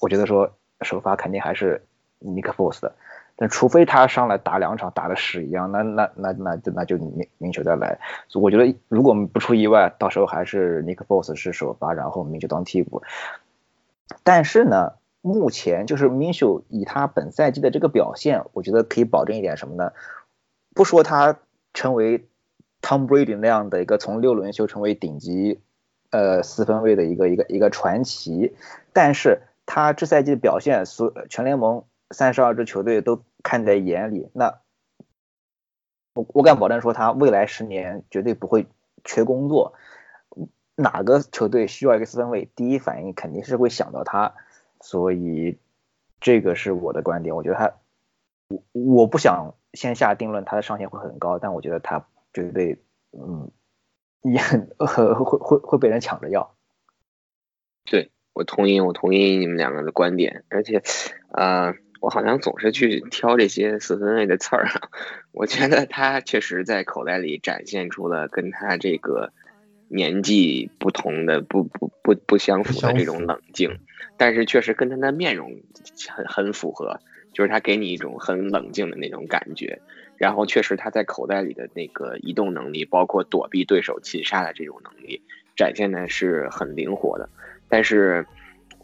[0.00, 1.82] 我觉得说首发肯定还是
[2.20, 2.92] Nick Foles 的。
[3.34, 7.98] 但除非他上来打两场打的屎一样，那那那那就那就明明球再来。
[8.34, 13.02] 我觉得如果我们不出意外，到时候还是 Nick Foss 是首发，然后明球当替补。
[14.22, 14.92] 但是呢，
[15.22, 19.92] 目前就是明秀以他本赛季的这个表现，我觉得可以保证一点什么呢？
[20.74, 21.38] 不说他
[21.72, 22.26] 成为
[22.82, 25.60] Tom Brady 那样的一个从六轮秀成为顶级
[26.10, 28.54] 呃四分卫的一个一个一个传奇，
[28.92, 31.84] 但是他这赛季的表现，所全联盟。
[32.12, 34.60] 三十二支球队都看在眼里，那
[36.14, 38.66] 我我敢保证说，他未来十年绝对不会
[39.02, 39.74] 缺工作。
[40.74, 44.34] 哪个球队需要一个四分卫，第一反应肯定是会想到他，
[44.80, 45.58] 所以
[46.20, 47.34] 这个是我的观点。
[47.34, 47.74] 我觉得他，
[48.48, 52.78] 我我不想先下定论，他的上限会很高，但我觉得他绝对，
[53.12, 53.50] 嗯，
[54.22, 56.54] 也很会会会被人抢着要。
[57.84, 60.82] 对我同意，我同意你们两个的观点，而且，
[61.30, 61.74] 啊。
[62.02, 64.68] 我好像总是去挑这些四分卫的刺儿，
[65.30, 69.32] 我觉得他确实在口袋里展现出了跟他这个
[69.86, 73.78] 年纪不同的、不不不不相符的这种冷静，
[74.16, 75.62] 但是确实跟他的面容
[76.10, 76.98] 很很符合，
[77.32, 79.78] 就是他给你一种很冷静的那种感觉。
[80.16, 85.22] 然后确实他在口袋里的那个移动能力，包括躲避对手擒杀的这种能力，
[85.54, 87.28] 展现的是很灵活的，
[87.68, 88.26] 但是。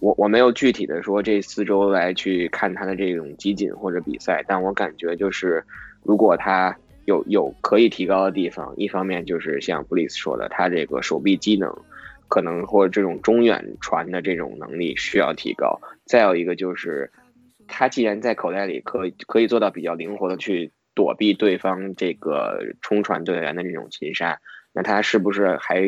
[0.01, 5.65] 我我没有具体的说这四周来去看他的这种集锦或者比赛，但我感觉就是，
[6.03, 11.75] 如果他有有可以提高的地方，一方面就是像布里斯说的，他这个手臂机能
[12.29, 17.11] 可能或者这种中远传的这种能力需要提高，再有一个就是，
[17.67, 24.41] 他既然在口袋里可可以做到比较灵活的去躲避对方这个冲传队员的这种擒杀，
[24.73, 25.83] 那他是不是还？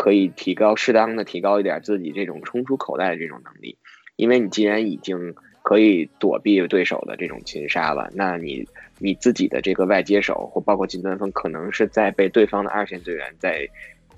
[0.00, 3.76] 可以提高适当的提高一点自己这种冲出口袋的这种能力，
[4.16, 8.66] 因为你既然已经可以躲避对手的这种擒杀了，那你
[8.98, 13.68] 你自己的这个外接手或包括近端锋，可能是在被对方的二线队员在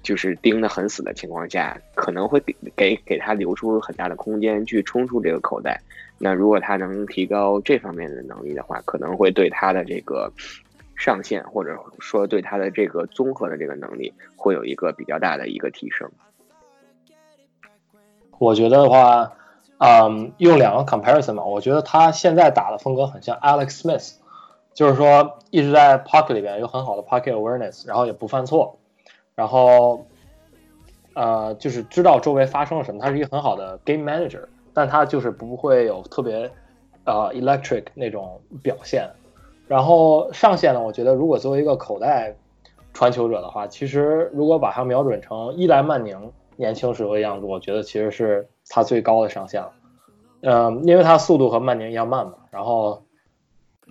[0.04, 5.80] 就是盯得很死的情况下，可能会给给给他留出很大的空间去冲出这个口袋。
[6.16, 10.32] 那如果他能提高这方面的能力的话，可能会对他的这个。
[11.02, 16.08] 上限或者说对他的这个综合的这个能力会有一个比较大的一个提升。
[18.38, 19.32] 我觉得的话，
[19.78, 24.14] 嗯，用两个 comparison 吧，我觉得他现在打的风格很像 Alex Smith，
[24.74, 28.78] 就是说一直在 pocket 里边有很好的 pocket awareness，然后也不犯错，
[29.34, 30.06] 然后
[31.14, 36.48] 呃就是知道周围发生了什么，他是一个很好的 game manager，但他就是不会有特别
[37.02, 39.10] 呃 electric 那种表现。
[39.72, 40.82] 然后上限呢？
[40.82, 42.37] 我觉得如果作为一个口袋
[42.92, 49.72] 传球者的话，其实如果把它瞄准成伊莱曼宁年轻时候的样子，我觉得其实是他最高的上限了。
[50.42, 53.02] 嗯，因为他速度和曼宁一样慢嘛，然后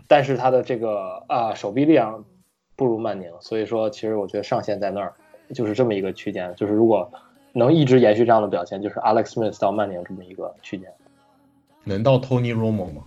[0.08, 2.26] 但是他的这个啊手臂力量
[2.76, 5.15] 不如曼宁，所以说其实我觉得上限在那儿，
[5.56, 6.54] 就是这么一个区间。
[6.56, 7.12] 就是如果
[7.54, 10.94] 能一直延续这样的表现，就是 Alex Smith 到曼宁这么一个区间。
[11.84, 13.02] 能到 Tony Romo 吗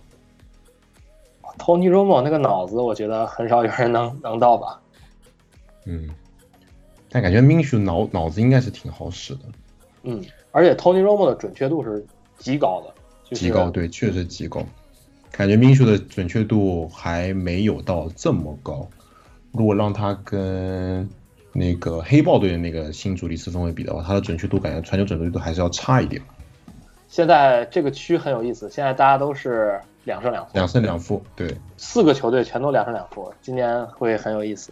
[1.57, 4.79] ？Tony Romo 那个脑子，我觉得很少有人能能到吧。
[5.85, 6.09] 嗯，
[7.09, 9.41] 但感觉 Minshew 脑脑子应该是挺好使的。
[10.03, 12.05] 嗯，而且 Tony Romo 的准确度是
[12.37, 14.63] 极高的，极高，对，确实极高。
[15.31, 18.87] 感觉 Minshew 的准确度还没有到这么高。
[19.51, 21.09] 如果让他跟
[21.53, 26.21] 那个黑豹队的那个新主力四分卫比的话，他的准确度感觉传球准确度还是要差一点。
[27.15, 29.79] 现在这个区很有意思，现在大家都是。
[30.03, 31.47] 两胜两负，两胜两负，对，
[31.77, 34.71] 四个球队全都两胜两负，今年会很有意思。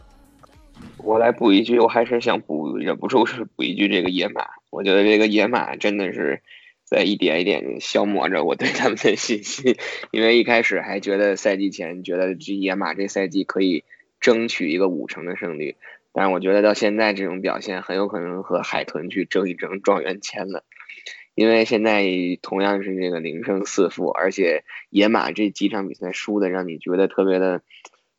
[0.98, 4.46] 我来补一句，我还是想补，忍不住是补一句这个野马。
[4.70, 6.44] 我觉得这个野马真的是
[6.84, 9.76] 在一点一点消磨着我对他们的信心，
[10.12, 13.84] 因为一开始还觉得赛季前觉得这野马这赛季可以
[14.20, 15.78] 争取一个五成的胜率，
[16.12, 20.64] 但是我觉得到现在这种表现很有可能和海豚去争一争状元签了。
[21.36, 22.04] 因为现在
[22.42, 27.62] 同样是这个零胜四负，而且野马这几场比赛输的让你觉得特别的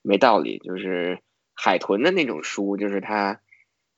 [0.02, 1.20] 没道理，就是
[1.54, 3.40] 海豚的那种输，就是他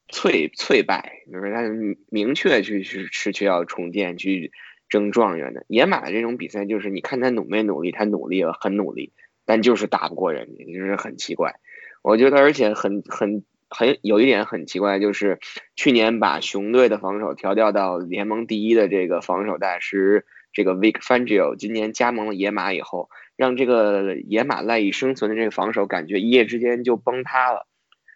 [0.09, 1.63] 脆脆败，就是他
[2.11, 4.53] 明确去是是需要重建去
[4.89, 5.65] 争状元的。
[5.69, 9.13] 野马这种比赛就是你看他努没努力，他努力了，很努力，
[9.45, 11.57] 但就是打不过人家，就是很奇怪。
[12.03, 13.45] 我觉得而且很很。
[13.69, 15.39] 很有一点很奇怪，就是
[15.75, 27.67] 去年把熊队的防守调调到联盟第一的这个防守大师这个 Vic Fangio，今年加盟了野马以后，让这个野马赖以生存的这个防守感觉一夜之间就崩塌了。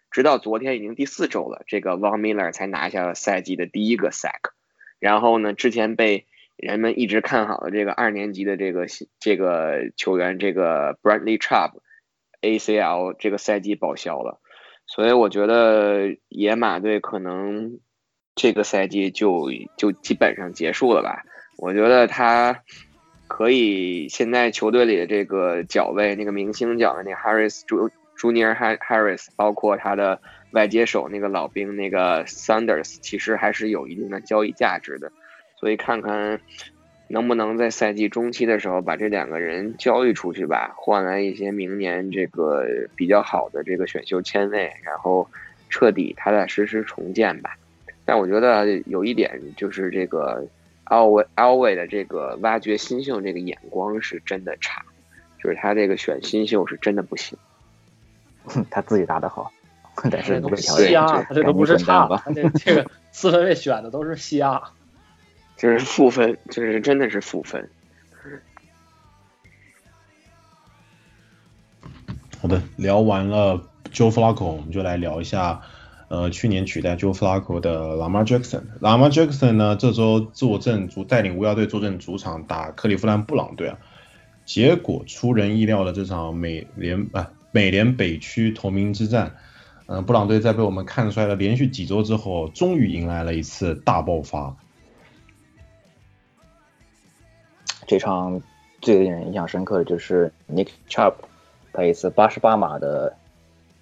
[0.09, 4.51] 直到昨天已经第四周了，这个 Von Miller 才拿下了赛季的第一个 sack。
[4.99, 6.25] 然后呢，之前被
[6.57, 8.87] 人们一直看好的这个二年级的这个
[9.19, 11.79] 这个球员这个 Bradley Chubb
[12.41, 14.39] ACL 这个赛季报销了。
[14.93, 17.79] 所以我觉得野马队可能
[18.35, 21.23] 这个赛季就就基本上结束了吧。
[21.57, 22.61] 我觉得他
[23.29, 27.61] 可以现在球队里的这个角位，那个明星角的那 Harris
[28.17, 30.21] Junior Harris，包括他的
[30.51, 35.09] 外接手那个老兵那个 Sanders，其实还是有一定的交易价值的。
[35.57, 36.41] 所以看看。
[37.11, 45.27] 能不能在赛季中期的时候把这两个人交易出去吧，换来一些明年这个比较好的这个选秀签位，然后
[45.69, 47.57] 彻底踏踏实实重建吧。
[48.05, 50.47] 但我觉得有一点就是这个
[50.85, 54.83] 奥维奥维的这个挖掘新秀这个眼光是真的差，
[55.41, 57.37] 就是他这个选新秀是真的不行。
[58.69, 59.51] 他自己打得好，
[60.09, 64.61] 但是不瞎，这都不是差，这这个四分卫选的都是瞎。
[65.61, 67.69] 就是负分，就是真的是负分。
[72.41, 75.61] 好的，聊完了 Joe Flacco，我们就来聊一下，
[76.07, 78.63] 呃，去年取代 Joe Flacco 的 Lamar Jackson。
[78.79, 83.77] Lamar Jackson 呢，这周坐镇主带领乌鸦队坐镇主场打克利夫兰布朗队啊，
[84.43, 89.35] 结果出人意料的这场美联啊美联北区头名之战，
[89.85, 94.57] 嗯，布朗队在被我们看衰了连续几周之后，终于迎来了一次大爆发。
[97.91, 98.41] 这场
[98.79, 101.13] 最令人印象深刻的就是 Nick Chubb，
[101.73, 103.13] 他一次八十八码的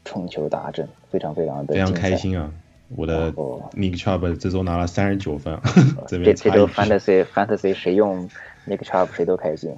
[0.03, 2.49] 冲球达阵，非常非常的非常开心啊！
[2.95, 3.31] 我的
[3.75, 5.55] Nick Chubb 这周拿了三十九分，
[6.09, 8.27] 这这周 Fantasy Fantasy 谁用
[8.67, 9.77] Nick Chubb 谁都开心。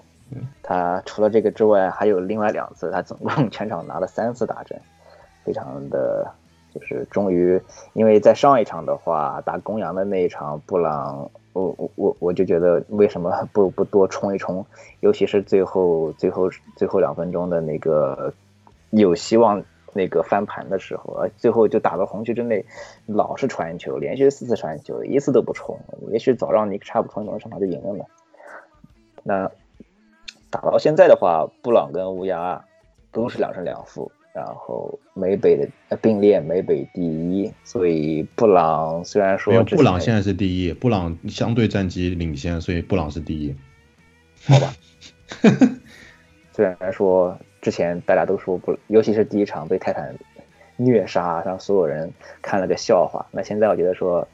[0.63, 4.79] 他除了这个之外，还有另外两次，他总共 全场拿了三次达阵，
[5.43, 6.33] 非常的
[6.73, 7.61] 就是终于，
[7.91, 11.29] 因为在上一场的话打公羊的那一场，布朗。
[11.53, 14.65] 我我我我就觉得为什么不不多冲一冲，
[15.01, 18.33] 尤其是最后最后最后两分钟的那个
[18.89, 22.65] 有希望那个翻盘的时候，最后就打到红区之内，
[23.05, 25.77] 老是传球，连续四次传球，一次都不冲，
[26.11, 28.05] 也许早让尼克差不冲一冲，上场就赢了呢。
[29.23, 29.51] 那
[30.49, 32.65] 打到现在的话，布朗跟乌鸦
[33.11, 34.11] 都是两胜两负。
[34.33, 43.53] 然后美北的并列美北第一，所以布朗虽然说布朗现在是第一，布朗相对战绩领先，所以布朗是第一，
[44.47, 44.73] 好吧。
[46.53, 50.15] 虽然说之前大家都说不，尤其是第一场被泰坦
[50.77, 52.11] 虐杀，让所有人
[52.41, 53.25] 看了个笑话。
[53.31, 54.27] 那现在我觉得说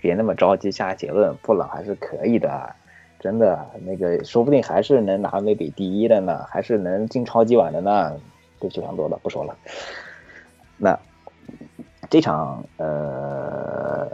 [0.00, 2.74] 别那么着急下结论，布朗还是可以的，
[3.20, 8.18] 真的那个说不定还是能拿美北第一的呢，还是能进超级碗的呢。
[8.60, 9.56] 对，就想多了，不说了。
[10.76, 10.98] 那
[12.10, 14.08] 这场呃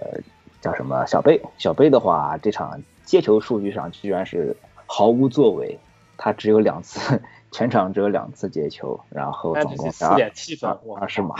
[0.61, 1.05] 叫什么？
[1.07, 5.78] 小贝，小贝的话，这场接球数据上居然是毫无作为，
[6.16, 7.20] 他只有两次，
[7.53, 11.34] 全场只有两次接球，然后总共四点七分，二十码。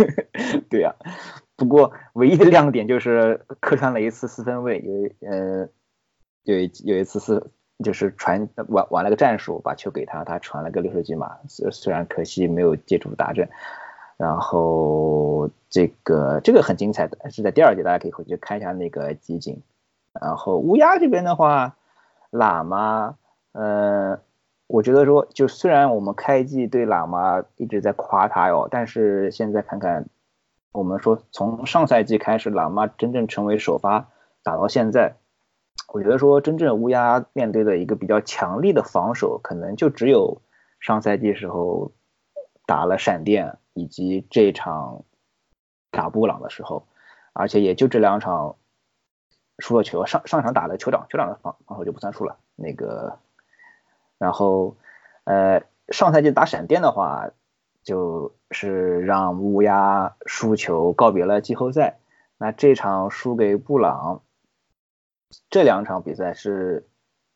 [0.68, 0.94] 对呀，
[1.56, 5.68] 不过唯一的亮点就是客串了一次四分卫，有呃
[6.42, 7.50] 有一有一次是。
[7.84, 13.48] 就是传玩玩了个战术，把球给他，他传了个六十几码，虽虽然可惜没有接住达阵。
[14.16, 19.62] 然后这个这个很精彩的是在第二节，大家可以回去看一下那个集锦。
[20.12, 21.76] 然后乌鸦这边的话，
[22.32, 23.14] 喇嘛，
[23.52, 24.18] 呃，
[24.66, 30.06] 我觉得说，就虽然我们开季对喇嘛一直在夸他哟，但是现在看看，
[30.72, 34.08] 我们说从上赛季开始，喇嘛真正成为首发
[34.42, 35.14] 打到现在。
[35.86, 40.42] 我觉得说，真正乌鸦面对的一个比较强力的防守，可能就只有
[40.80, 41.92] 上赛季时候
[42.66, 45.04] 打了闪电，以及这场
[45.90, 46.86] 打布朗的时候，
[47.32, 48.56] 而且也就这两场
[49.58, 50.04] 输了球。
[50.04, 52.36] 上上场打了酋长，酋长的防防守就不算数了。
[52.54, 53.18] 那个，
[54.18, 54.76] 然后
[55.24, 57.30] 呃，上赛季打闪电的话，
[57.82, 61.98] 就是让乌鸦输球，告别了季后赛。
[62.36, 64.20] 那这场输给布朗。
[65.50, 66.86] 这两场比赛是，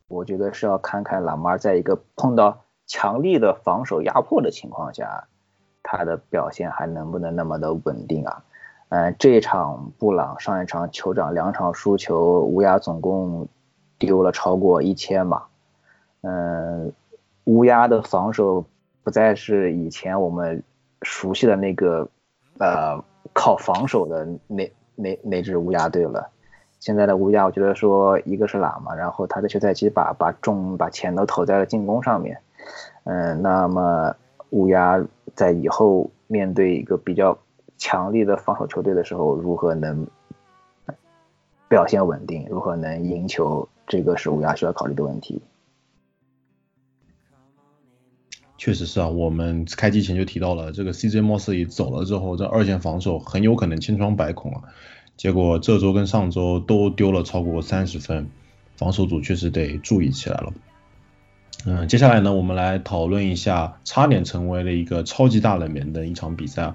[0.07, 5.27] 我觉得是要看看拉马尔在一个碰到强力的防守压迫的情况下，
[5.83, 8.43] 他的表现还能不能那么的稳定啊？
[8.89, 13.47] 嗯，这一场布朗，上一场酋长，两场输球，乌鸦总共
[13.97, 15.43] 丢了超过一千码。
[16.21, 16.93] 嗯，
[17.45, 18.65] 乌鸦的防守
[19.03, 20.63] 不再是以前我们
[21.01, 22.07] 熟悉的那个，
[22.59, 26.29] 呃，靠防守的那那那支乌鸦队了。
[26.83, 32.41] 现在的乌鸦，我觉得说一个是喇嘛，然后他的休赛期把把重把钱都投在了进攻上面。
[33.05, 34.13] 嗯，那么
[34.49, 35.01] 乌鸦
[35.33, 37.39] 在以后面对一个比较
[37.77, 40.05] 强力的防守球队的时候，如何能
[41.69, 45.41] 表现稳定，如何能赢球，这个是乌鸦需要考虑的问题。
[48.57, 54.63] 确实是啊，我们开机前就提到了，这个 CJ 莫斯一走了之后，这二线防守很有可能千疮百孔啊。
[55.15, 58.29] 结果这周跟上周都丢了超过三十分，
[58.75, 60.53] 防守组确实得注意起来了。
[61.65, 66.73] 嗯，接下来呢，我们来讨论一下差点成为了一个超级大冷门的一场比赛，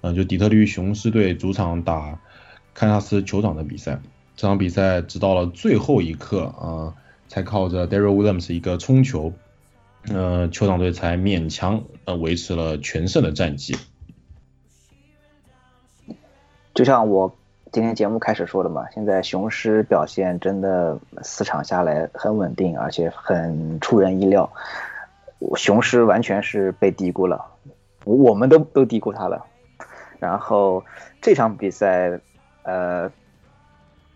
[0.00, 2.18] 嗯，就底特律雄狮队主场打
[2.72, 4.00] 堪萨斯酋长的比赛。
[4.36, 6.94] 这场比赛直到了最后一刻啊，
[7.28, 9.34] 才靠着 Daryl Williams 一个冲球。
[10.08, 13.76] 呃，酋长队才勉强呃维持了全胜的战绩。
[16.74, 17.36] 就像我
[17.72, 24.52] 今天节目开始说的嘛，现在雄狮表现真的四场下来很稳定，而且很出人意料。
[25.56, 27.46] 雄狮完全是被低估了，
[28.04, 29.46] 我们都都低估他了。
[30.18, 30.84] 然后
[31.22, 32.20] 这场比赛，
[32.62, 33.10] 呃。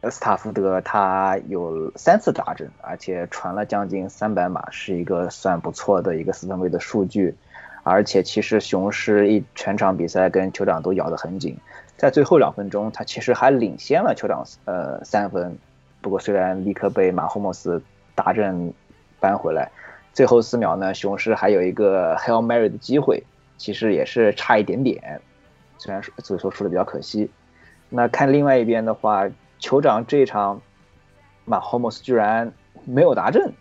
[0.09, 7.35] 斯塔福德他有三次打针，而且传了将近三百码，是一个算不错的一个四分卫的数据。
[7.83, 11.59] 而且其实雄狮一全场比赛跟酋长都咬得很紧，
[11.97, 15.57] 在最后两分钟他其实还领先了酋长呃三分。
[16.01, 17.83] 不过虽然立刻被马霍莫斯
[18.15, 18.73] 达阵
[19.19, 19.71] 扳回来，
[20.13, 23.23] 最后四秒呢雄狮还有一个 Hail Mary 的机会，
[23.57, 25.21] 其实也是差一点点，
[25.79, 27.31] 虽然所以说输的比较可惜。
[27.89, 29.29] 那看另外一边的话。
[29.59, 30.61] 酋长这一场，
[31.47, 32.53] 马霍莫斯居然
[32.85, 33.55] 没有达阵，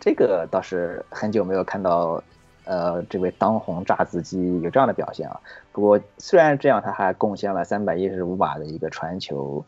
[0.00, 2.24] 这个倒是很久没有看到，
[2.64, 5.38] 呃，这位当红炸子鸡有这样的表现啊。
[5.72, 9.64] 不过虽然这样，他还贡献了三百一十五码的一个传球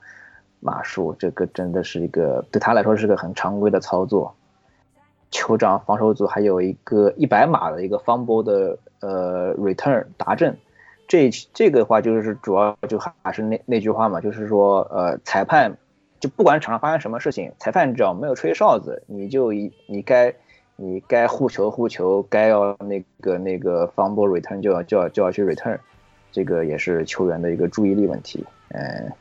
[0.60, 4.34] 码数，这个真的是一个对他来说是个很常规的操作。
[5.30, 10.56] 酋长防守组还有一个一百码的一个方波的呃 return 达阵。
[11.08, 15.76] 这这个的话就是主要就还是那那句话嘛，就是说呃裁判
[16.20, 20.34] 就不管场上发生什么事情，裁判只要没有吹哨子，你就一你该
[20.76, 25.78] 你该护球护球，该要那个那个方波 return 就要就要就要去 return，
[26.34, 28.44] 这个也是球员的一个注意力问题。
[28.70, 29.12] 嗯，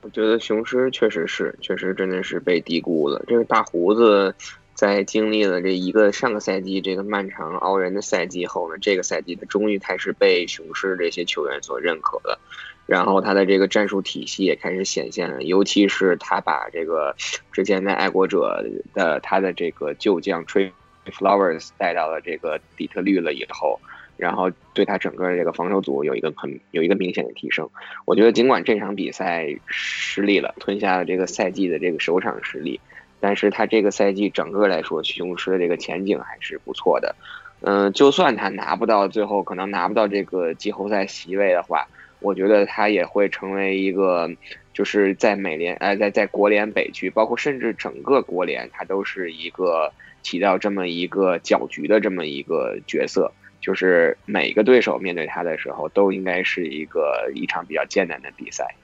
[0.00, 4.34] 我觉得雄狮确实是确实真的是被低估了，这个大胡子。
[4.74, 12.40] 在经历了这一个上个赛季这个漫长熬人的赛季后呢，这个赛季他终于开始被雄狮这些球员所认可了，
[12.84, 17.14] 然后他的这个战术体系也开始显现了，尤其是他把这个
[17.52, 20.72] 之前在爱国者的他的这个旧将 Trey
[21.06, 23.78] Flowers 带到了这个底特律了以后，
[24.16, 27.68] 然后对他整个这个防守组有一个很有一个明显的提升。
[28.04, 32.80] 我觉得尽管这场比赛失利了，吞下了这个赛季的这个首场失利。
[33.20, 37.14] 但是他这个赛季整个来说，雄狮的这个前景还是不错的。
[37.62, 41.86] 嗯，就算他拿不到最后可能拿不到这个季后赛席位的话，
[42.20, 44.30] 我觉得他也会成为一个，
[44.74, 49.90] 就是在美联，呃，在在国联北区，包括甚至整个国联，他都是一个
[50.22, 53.32] 起到这么一个搅局的这么一个角色。
[53.64, 58.74] 就是每个对手面对他的时候，都应该是一个一场比较艰难的比赛。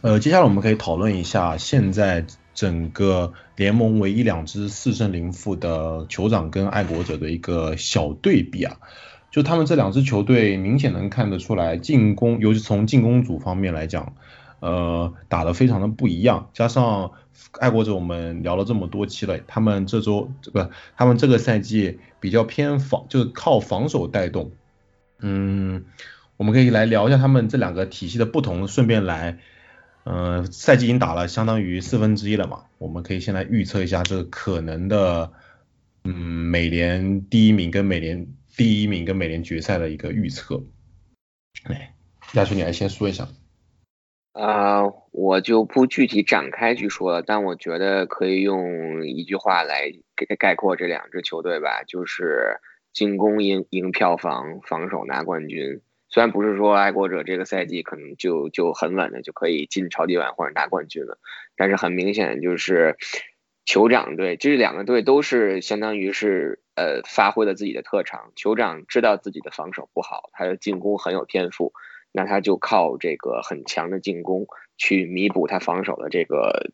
[0.00, 8.76] 呃，接下来我们可以讨论一下现在整个联盟唯一两支四胜零负的酋长跟爱国者的一个小对比啊，
[9.30, 14.14] 就他们这两支球队明显能看得出来，进攻尤其从进攻组方面来讲，
[14.64, 16.48] 呃，打得非常的不一样。
[16.54, 17.12] 加上
[17.60, 24.52] 爱国者我们聊了这么多期了，他们这周这个他们这个赛季比较偏防，就是靠防守带动。
[25.18, 25.84] 嗯，
[26.38, 29.38] 我们可以来聊一下他们这两个体系的不同，顺便来。
[30.04, 35.32] 呃，赛季已经打了相当于四分之一了嘛，我们可以先来预测一下这个可能的，
[36.04, 40.62] 嗯，美联第一名跟美联第一名跟美联决赛的一个预测。
[41.64, 41.94] 来，
[42.32, 43.28] 亚叔你来先说一下。
[44.34, 44.82] 啊，
[45.12, 52.58] 我就不具体展开去说了，但我觉得可以用一句话来概概括这两支球队吧，就是
[52.92, 55.80] 进攻赢赢票房，防守拿冠军。
[56.08, 61.18] 虽然不是说爱国者这个赛季可能就就很稳的就可以进超级碗或者拿冠军了，
[61.56, 62.96] 但是很明显就是
[63.64, 68.32] 酋长队这两个队都是相当于是呃发挥了自己的特长。
[68.34, 71.72] 酋长知道自己的防守不好，他的进攻很有天赋，
[72.16, 74.46] 那他就靠这个很强的进攻
[74.76, 76.70] 去弥补他防守的这个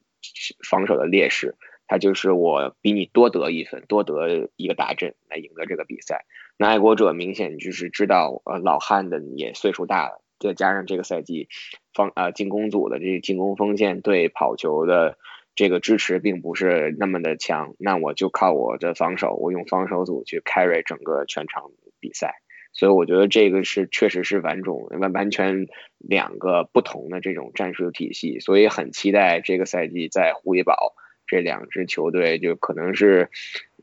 [0.68, 1.57] 防守的劣势。
[1.86, 6.26] 他就是我比你多得一分，多得一个大阵来赢得这个比赛。
[6.57, 11.49] 那爱国者明显就是知道，呃，老汉的也岁数大了，再加上这个赛季
[11.95, 15.18] 防呃进攻组的这进攻锋线对跑球的
[15.57, 22.43] 这个支持并不是那么的强，那我就靠我的防守，我用防守组去 carry 整个全场比赛。
[22.73, 25.66] 所以我觉得这个是确实是完种完完全
[25.99, 30.95] 两个不同的这种战术体系，所以很期待这个赛季在狐狸堡。
[31.27, 33.31] 这两支球队就可能是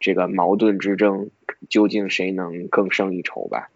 [0.02, 1.30] 这个矛盾之争，
[1.70, 3.70] 究竟谁能更胜一筹吧？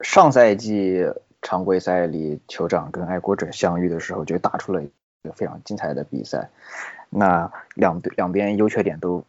[0.00, 1.04] 上赛季
[1.42, 4.90] 常规赛里，酋长跟爱国者相遇的时候，就打出了一
[5.24, 6.50] 个非常精彩的比赛。
[7.10, 9.24] 那两队两边优缺点都，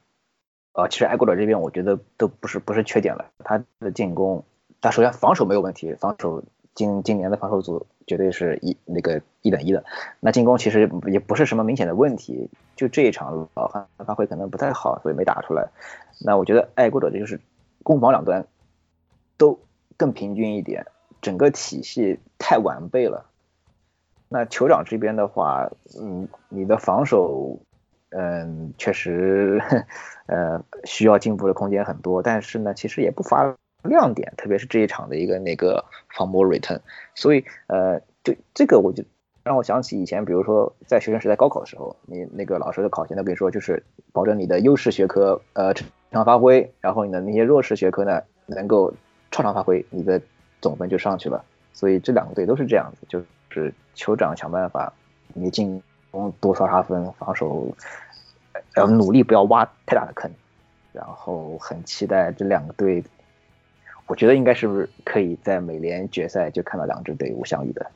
[0.75, 4.43] 呃，其实爱国者这边我觉得都不是不是缺点了，他的进攻，
[4.81, 6.43] 他首先防守没有问题，防守。
[6.75, 9.85] 今今年的防守组绝对是一那个一等一的，
[10.19, 15.69] 那进攻其实也不是什么明显的问题，就这一场老汉发挥可能不太好，所以没打出来。
[16.19, 17.39] 那我觉得爱国者就是
[17.81, 18.45] 攻防两端
[19.37, 19.57] 都
[19.95, 20.85] 更平均一点，
[21.21, 23.27] 整个体系太完备了。
[24.27, 27.59] 那酋长这边的话，嗯，你的防守，
[28.17, 29.61] 嗯，确实，
[30.27, 33.55] 呃，需要进步的空间很多，但是呢，其实也不乏。
[33.83, 36.79] 亮点，特别是这一场的一个那个防波 return，
[37.13, 39.03] 所以呃，对这个我就
[39.43, 48.91] 让我想起以前，比如说在学生时代高考的时候，你那个老师的考前都跟你说，就是保证你的优势学科呃正常发挥，然后你的那些弱势学科呢能够
[49.29, 50.19] 超常发挥，你的
[50.61, 51.45] 总分就上去了。
[51.71, 54.91] 所以这两个队都是这样子，就是酋长想办法
[55.35, 55.79] 你进
[56.15, 57.67] 攻多刷刷分，防守
[58.75, 60.31] 要努力不要挖太大的坑，
[60.93, 63.03] 然后很期待这两个队。
[64.07, 67.91] 我觉得应该是不是可以在美联决赛就看到两支队伍相遇的？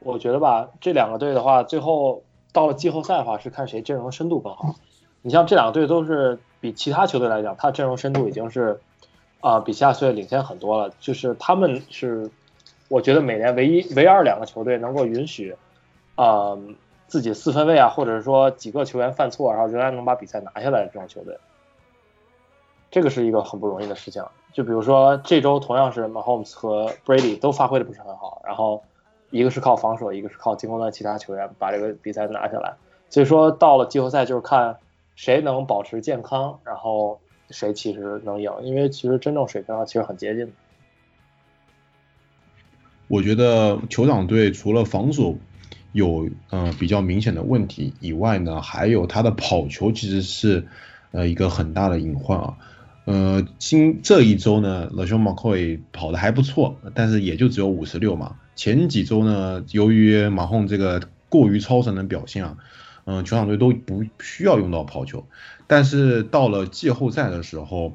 [0.00, 4.74] 我觉得吧，这两个队的话，最后到了季后赛的话，是看谁阵容深度更好。
[5.22, 8.80] 你像这两个队都是比其他球队来讲，他阵容深度已经是
[9.40, 10.92] 啊比其他球队领先很多了。
[10.98, 12.28] 就是他们是，
[12.92, 15.56] 我觉得每年唯一唯二两个球队能够允许
[16.14, 16.58] 啊
[17.06, 21.38] 自己四分卫啊，或者是说几个球员犯错，然后仍然能把比赛拿下来这种球队。
[22.90, 24.22] 这个是一个很不容易的事情。
[24.52, 28.84] 就比如说这周同样是 Mahomes 和 Brady 都发挥的不是很好，然后
[29.30, 32.74] 一个是靠防守，一个是靠进攻端其他球员把这个比赛拿下来。
[33.08, 34.76] 所以说到了季后赛就是看
[35.14, 37.18] 谁能保持健康，然后
[37.48, 40.52] 谁其实能赢，因为其实真正水平上其实很接近。
[43.12, 45.36] 我觉得酋长队除了防守
[45.92, 50.66] 有呃比较明显的问题以外呢，还有他的跑球其实是
[51.10, 52.56] 呃一个很大的隐患啊。
[53.04, 58.36] 呃，今这一周呢，老兄马库伊跑的还不错，但是也就只有五十六嘛。
[58.56, 62.56] 前几周呢，由于马洪这个过于超神的表现啊，
[63.04, 65.26] 嗯，球场队都不需要用到跑球。
[65.66, 67.94] 但是到了季后赛的时候，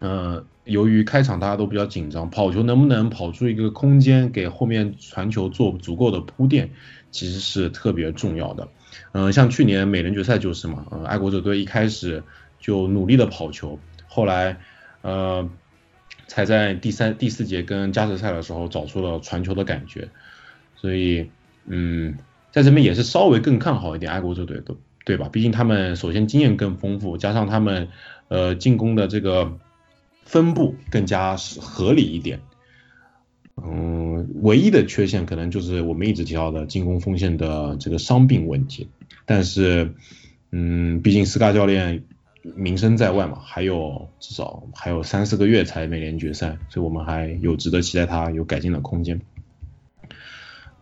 [0.00, 6.70] 嗯，由于开场大家都比较紧张，跑球能不能跑出一个空间给后面传球做足够的铺垫，
[7.10, 8.68] 其实是特别重要的。
[9.12, 12.22] 嗯，像去年美联决赛就是嘛，嗯，爱国者队一开始
[12.58, 13.78] 就努力的跑球。
[14.06, 14.58] 后来，
[15.02, 15.48] 呃，
[16.26, 20.08] 才在第三、第四节跟加时赛的时候找出了传球的感觉，
[20.76, 21.30] 所以，
[21.66, 22.16] 嗯，
[22.50, 24.74] 在这边也是稍微更看好一点爱国者队的，
[25.04, 25.28] 对吧？
[25.30, 27.88] 毕竟他们首先经验更丰富，加上他们
[28.28, 29.58] 呃进攻的这个
[30.30, 32.40] 分布更加合理一点。
[33.56, 38.88] 嗯，唯一的缺陷可能就是我们一直提到的进攻锋线的这个伤病问题，
[39.26, 39.92] 但是，
[40.50, 42.04] 嗯，毕竟斯卡教练。
[42.42, 49.20] 名声在外嘛，还有至少还有三四个月才美联决赛，所以我们还有值得期待他有改进的空间。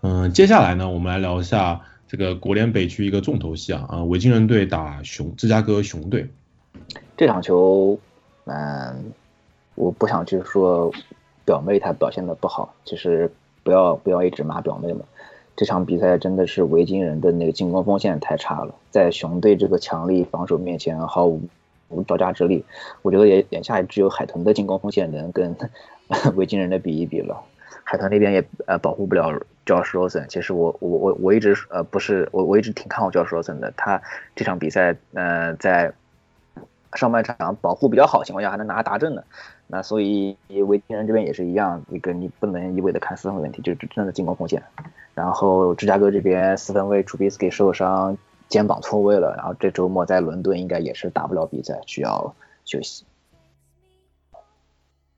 [0.03, 6.31] 嗯，接下来呢，我们来聊一下这个国联北区一个重头戏啊，啊，维京人队打熊芝加哥熊队。
[7.17, 7.99] 这场球，
[8.45, 9.13] 嗯，
[9.79, 10.93] 我不想去说
[11.45, 13.31] 表妹她表现的不好，其实
[13.63, 15.01] 不要不要一直骂表妹嘛。
[15.57, 21.41] 这场比赛真的是维京人的那个进攻锋线太差了，在熊队这个强力防守面前毫无
[21.89, 22.65] 无招架之力。
[23.03, 25.57] 我觉得也眼下也只有海豚的进攻锋线能跟
[26.37, 27.41] 维京人的比一比了。
[27.85, 29.33] 海豚那边也呃保护不了
[29.65, 30.27] Josh Rosen。
[30.27, 33.73] 其实我我我我一直呃不是我我一直挺看好 Josh Rosen 的。
[33.77, 34.01] 他
[34.37, 35.93] 这场比赛呃在
[36.95, 39.25] 上半场保护比较好情况下还能拿达阵的。
[39.67, 44.63] 那所以维京人这边也是一样，一个你不能一味的看四分问题，就是真正的进攻贡献。
[45.15, 48.17] 然后芝加哥这边四分卫楚比斯给受伤，
[48.49, 52.35] 肩膀错位了，然后这周末在伦敦应该也是打不了比赛，需要
[52.65, 53.05] 休息。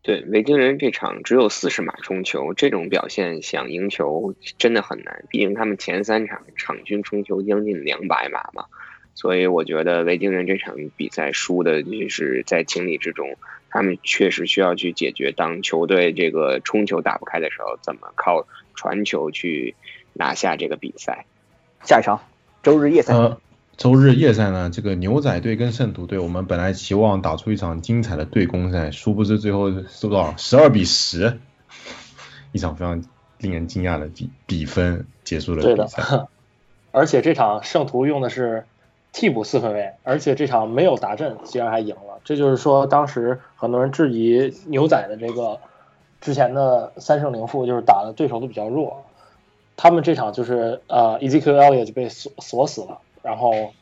[0.03, 8.65] 对，维京人这场只有四十码冲球，这种表现想赢球真的很难，毕竟他们前三场场均冲球将近两百码嘛。
[9.15, 13.37] 所以我觉得维京人这场比赛输的就是在情理之中，
[13.69, 19.75] 他们确实需要去解决，当球队这个冲球打不开的时候，怎么靠传球去
[20.15, 21.27] 拿下这个比赛。
[21.85, 22.21] 下一场
[22.63, 23.39] 周日夜赛，呃，
[23.77, 30.35] 周日夜赛呢，这个牛仔队跟圣徒队，我们本来期望打出一场精彩的对攻赛，殊不知最后是多少？
[30.39, 31.39] 十二比十，
[32.53, 33.05] 一场非常
[33.39, 36.27] 令人惊讶的比比分结束了比赛。
[36.93, 38.65] 而且这场圣徒用的是。
[39.13, 42.21] 替补四分卫，而且这场没有达阵，竟然还赢了。
[42.25, 45.59] 这就是说，当时很多人质疑牛仔的这个
[46.21, 49.05] 之前的三胜零负，就是打的对手都比较弱。
[49.77, 53.73] 他们这场就是呃，Ezekiel Elliott 就被锁锁死了，然后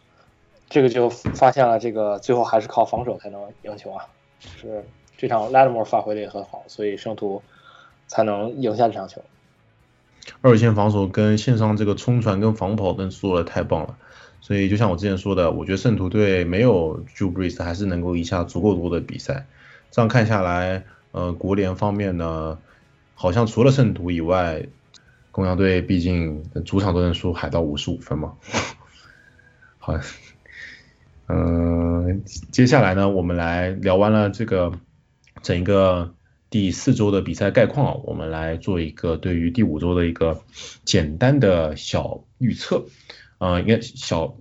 [0.69, 4.07] 这个就发现了这个最后还是靠防守才能赢球啊。
[4.41, 4.85] 是
[5.17, 7.43] 这场 Latimore 发挥的也很好，所以圣徒
[8.07, 9.21] 才能赢下这场球。
[10.41, 13.97] 二线防守跟线上这个冲传跟防跑都做的太棒了。
[14.49, 19.47] 所以就像我之前说的，我觉得圣徒队没有 Drew Brees 还是能够赢下足够多的比赛。
[19.91, 22.59] 这样看下来，呃，国联方面呢，
[23.15, 24.67] 好像除了圣徒以外，
[25.33, 28.37] 公羊队毕竟主场都能输海盗五十五分嘛。
[29.77, 30.01] 好，
[31.27, 34.73] 嗯，接下来呢，我们来聊完了这个
[35.43, 36.15] 整一个
[36.49, 40.41] 第四周的比赛概况，我们来做一个对于第五周的一个
[40.87, 42.87] 简单的小预测。
[43.39, 44.37] 呃，应该小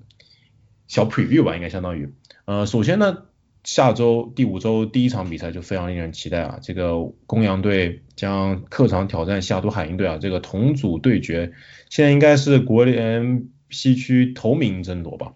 [0.88, 2.14] 小 preview 吧，应该相当于，
[2.46, 3.26] 呃，首先呢，
[3.64, 11.52] 下周第五周第一场比赛就非常令人期待啊，这个公羊队将客场挑战夏都海鹰队啊，这个同组对决，
[11.90, 15.34] 现在应该是国联西区头名争夺吧，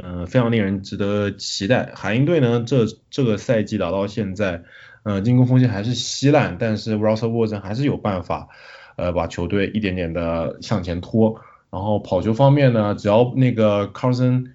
[0.00, 1.92] 嗯，非常令人值得期待。
[1.94, 4.62] 海鹰队呢，这这个赛季打到现在，
[5.02, 8.48] 呃，进攻锋线还是稀烂，但是 Russell Wilson 还是有办法，
[8.96, 11.40] 呃，把球队一点点的向前拖。
[11.70, 14.50] 然后跑球方面呢，只要那个 Carson，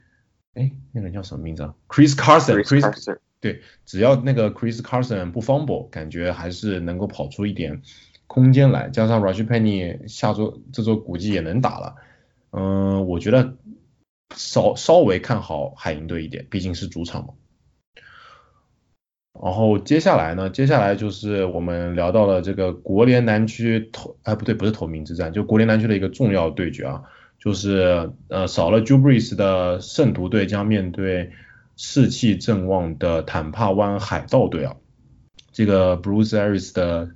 [0.53, 7.82] 哎，那个叫什么名字啊？Chris Carson，Chris，对，只要那个 Chris Carson 不 fumble，感觉还是能够跑出一点
[8.28, 8.89] 空间来。
[8.89, 11.95] 加上 Rush Penny 下周这周估计也能打了，
[12.51, 13.55] 嗯，我觉得
[14.36, 17.34] 稍稍微看好海鹰队一点，毕竟是主场嘛。
[19.43, 20.49] 然后接下来呢？
[20.49, 27.03] 接下来就是我们聊到了这个国联南区头，哎不对，不是头名之战，就国联南区的一个重要对决啊，
[27.38, 31.31] 就是呃少了 j u b r i s 的圣徒队将面对
[31.75, 34.75] 士气正旺的坦帕湾海盗队啊。
[35.51, 37.09] 这个 Bruce Arians 的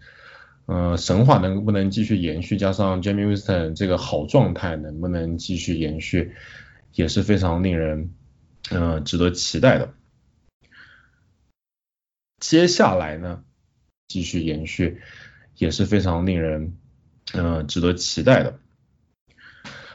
[0.65, 2.57] 呃神话能不能继续延续？
[2.57, 6.33] 加上 Jamie Winston 这个好状态能不能继续延续，
[6.93, 8.11] 也是非常令人
[8.71, 9.93] 嗯值得期待的。
[12.39, 13.43] 接下来呢，
[14.07, 15.01] 继续延续
[15.57, 16.77] 也是非常令人
[17.33, 18.59] 嗯值得期待的。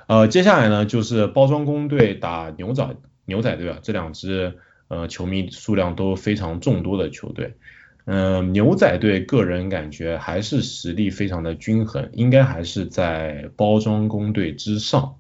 [0.06, 7.56] 呃，接下来呢就是包装工队打牛仔牛仔队啊，这两支呃球迷数量都非常众多的球队。
[8.04, 15.16] 嗯，牛仔队个人感觉还是实力非常的均衡，应该还是在包装工队之上。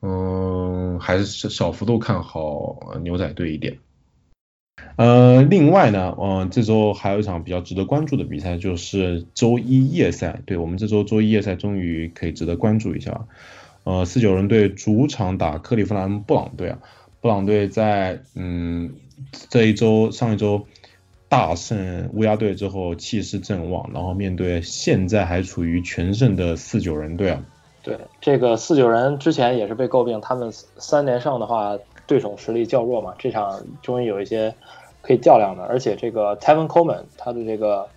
[0.00, 3.78] 嗯，还是小幅度看好牛仔队一点。
[4.96, 10.40] 呃，另外呢，嗯，这周还有一场比较值得关注的比赛，就是周一夜赛。
[10.46, 13.26] 对我们这周周一夜赛终于可以值得关注一下。
[13.84, 16.78] 呃，四九人队主场打克利夫兰布朗队啊，
[17.20, 18.94] 布朗队在嗯
[19.50, 20.66] 这一周上一周
[21.28, 27.44] 大胜乌鸦队之后气势正旺，然后面对现在还处于全胜的四九人队啊。
[27.82, 31.76] 对，这个四九人之前也是被诟病，他们三连胜的话。
[32.06, 34.54] 对手实力较弱嘛，这场终于有一些
[35.02, 37.88] 可以较量的，而且这个 Tevin Coleman 他的这个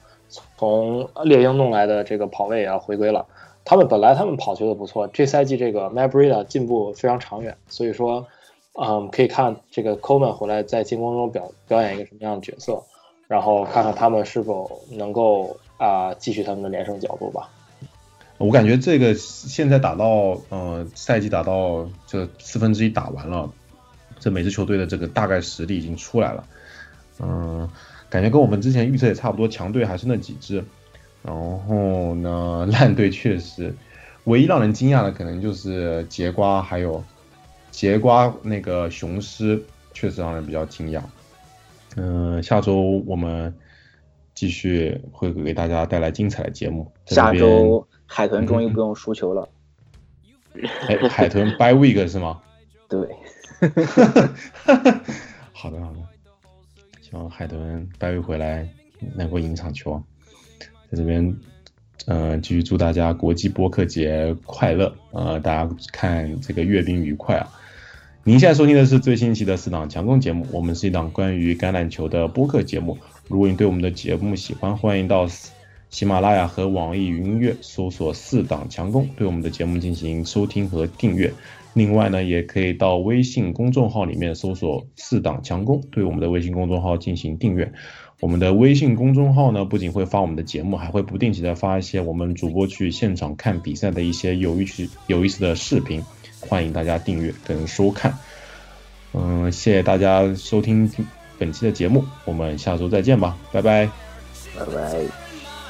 [0.58, 3.26] 从猎鹰弄来的这个跑位也要回归了。
[3.66, 8.26] 他们本来他们跑球的不错，这赛季这个 m a b r i d a 进步非常长远，所以说，
[8.74, 12.82] 嗯，可以看这个 Coleman 回来在进攻中表表演一个什么样的角色，
[13.28, 17.50] 然后看看他们是否能够啊继续他们的连胜脚步吧。
[18.40, 23.52] 我感觉这个现在打到呃赛季打到这四分之一打完了。
[24.20, 26.44] 这每支球队的这个大概实力已经出来了，
[27.20, 27.70] 嗯，
[28.10, 30.64] 感觉跟我们之前预测也差不多，强队还是那几支，
[31.24, 33.74] 然后呢，烂队确实，
[34.26, 37.04] 唯一让人惊讶的可能就是节瓜还有
[37.72, 39.64] 节瓜那个雄狮
[39.94, 41.02] 确实让人比较惊讶。
[41.96, 43.54] 嗯、下周我们
[44.34, 46.92] 继续会给大家带来精彩的节目。
[47.06, 49.50] 下周海豚终于不用输球了。
[50.88, 52.40] 哎，海豚 by week 是吗？
[52.88, 53.00] 对，
[55.52, 56.00] 好的好的，
[57.02, 58.68] 希望海豚 by week 回来
[59.16, 60.02] 能够赢场球。
[60.90, 61.36] 在这边，
[62.06, 67.48] 呃，继续祝大家国际播客节快乐，呃，大家看这个阅兵愉快啊。
[68.24, 72.98] 您现在收听的是最新一期的四档强攻节目，我们是一档关于橄榄球的播客节目。
[73.28, 75.28] 如果你对我们的节目喜欢，欢迎到
[75.90, 81.34] 喜马拉雅和网易云音乐搜索“四档强攻”，对我们的节目进行收听和订阅。
[81.74, 87.72] 另外呢，也可以到微信公众号里面搜索“四档强攻”，对我们的微信公众号进行订阅。
[88.20, 96.04] 我们的微信公众号呢，不仅会发我们的节目，还会不定期的发一些我们主播去现场看比赛的一些有意思、有意思的视频，
[96.42, 98.14] 欢迎大家订阅跟收看。
[99.14, 100.92] 嗯，谢谢大家收听
[101.38, 103.90] 本期的节目，我们下周再见吧，拜拜。
[104.58, 105.00] 拜拜。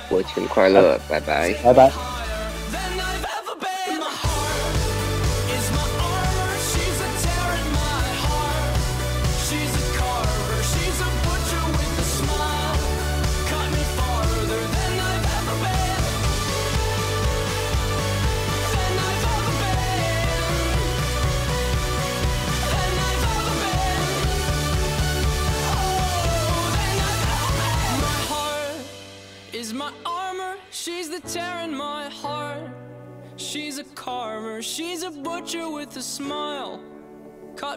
[0.10, 1.54] 国庆快乐，拜拜。
[1.64, 2.19] 拜拜。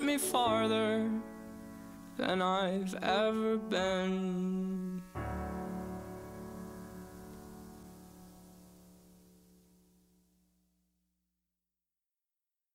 [0.03, 1.09] Me farther
[2.17, 5.01] than I've ever been.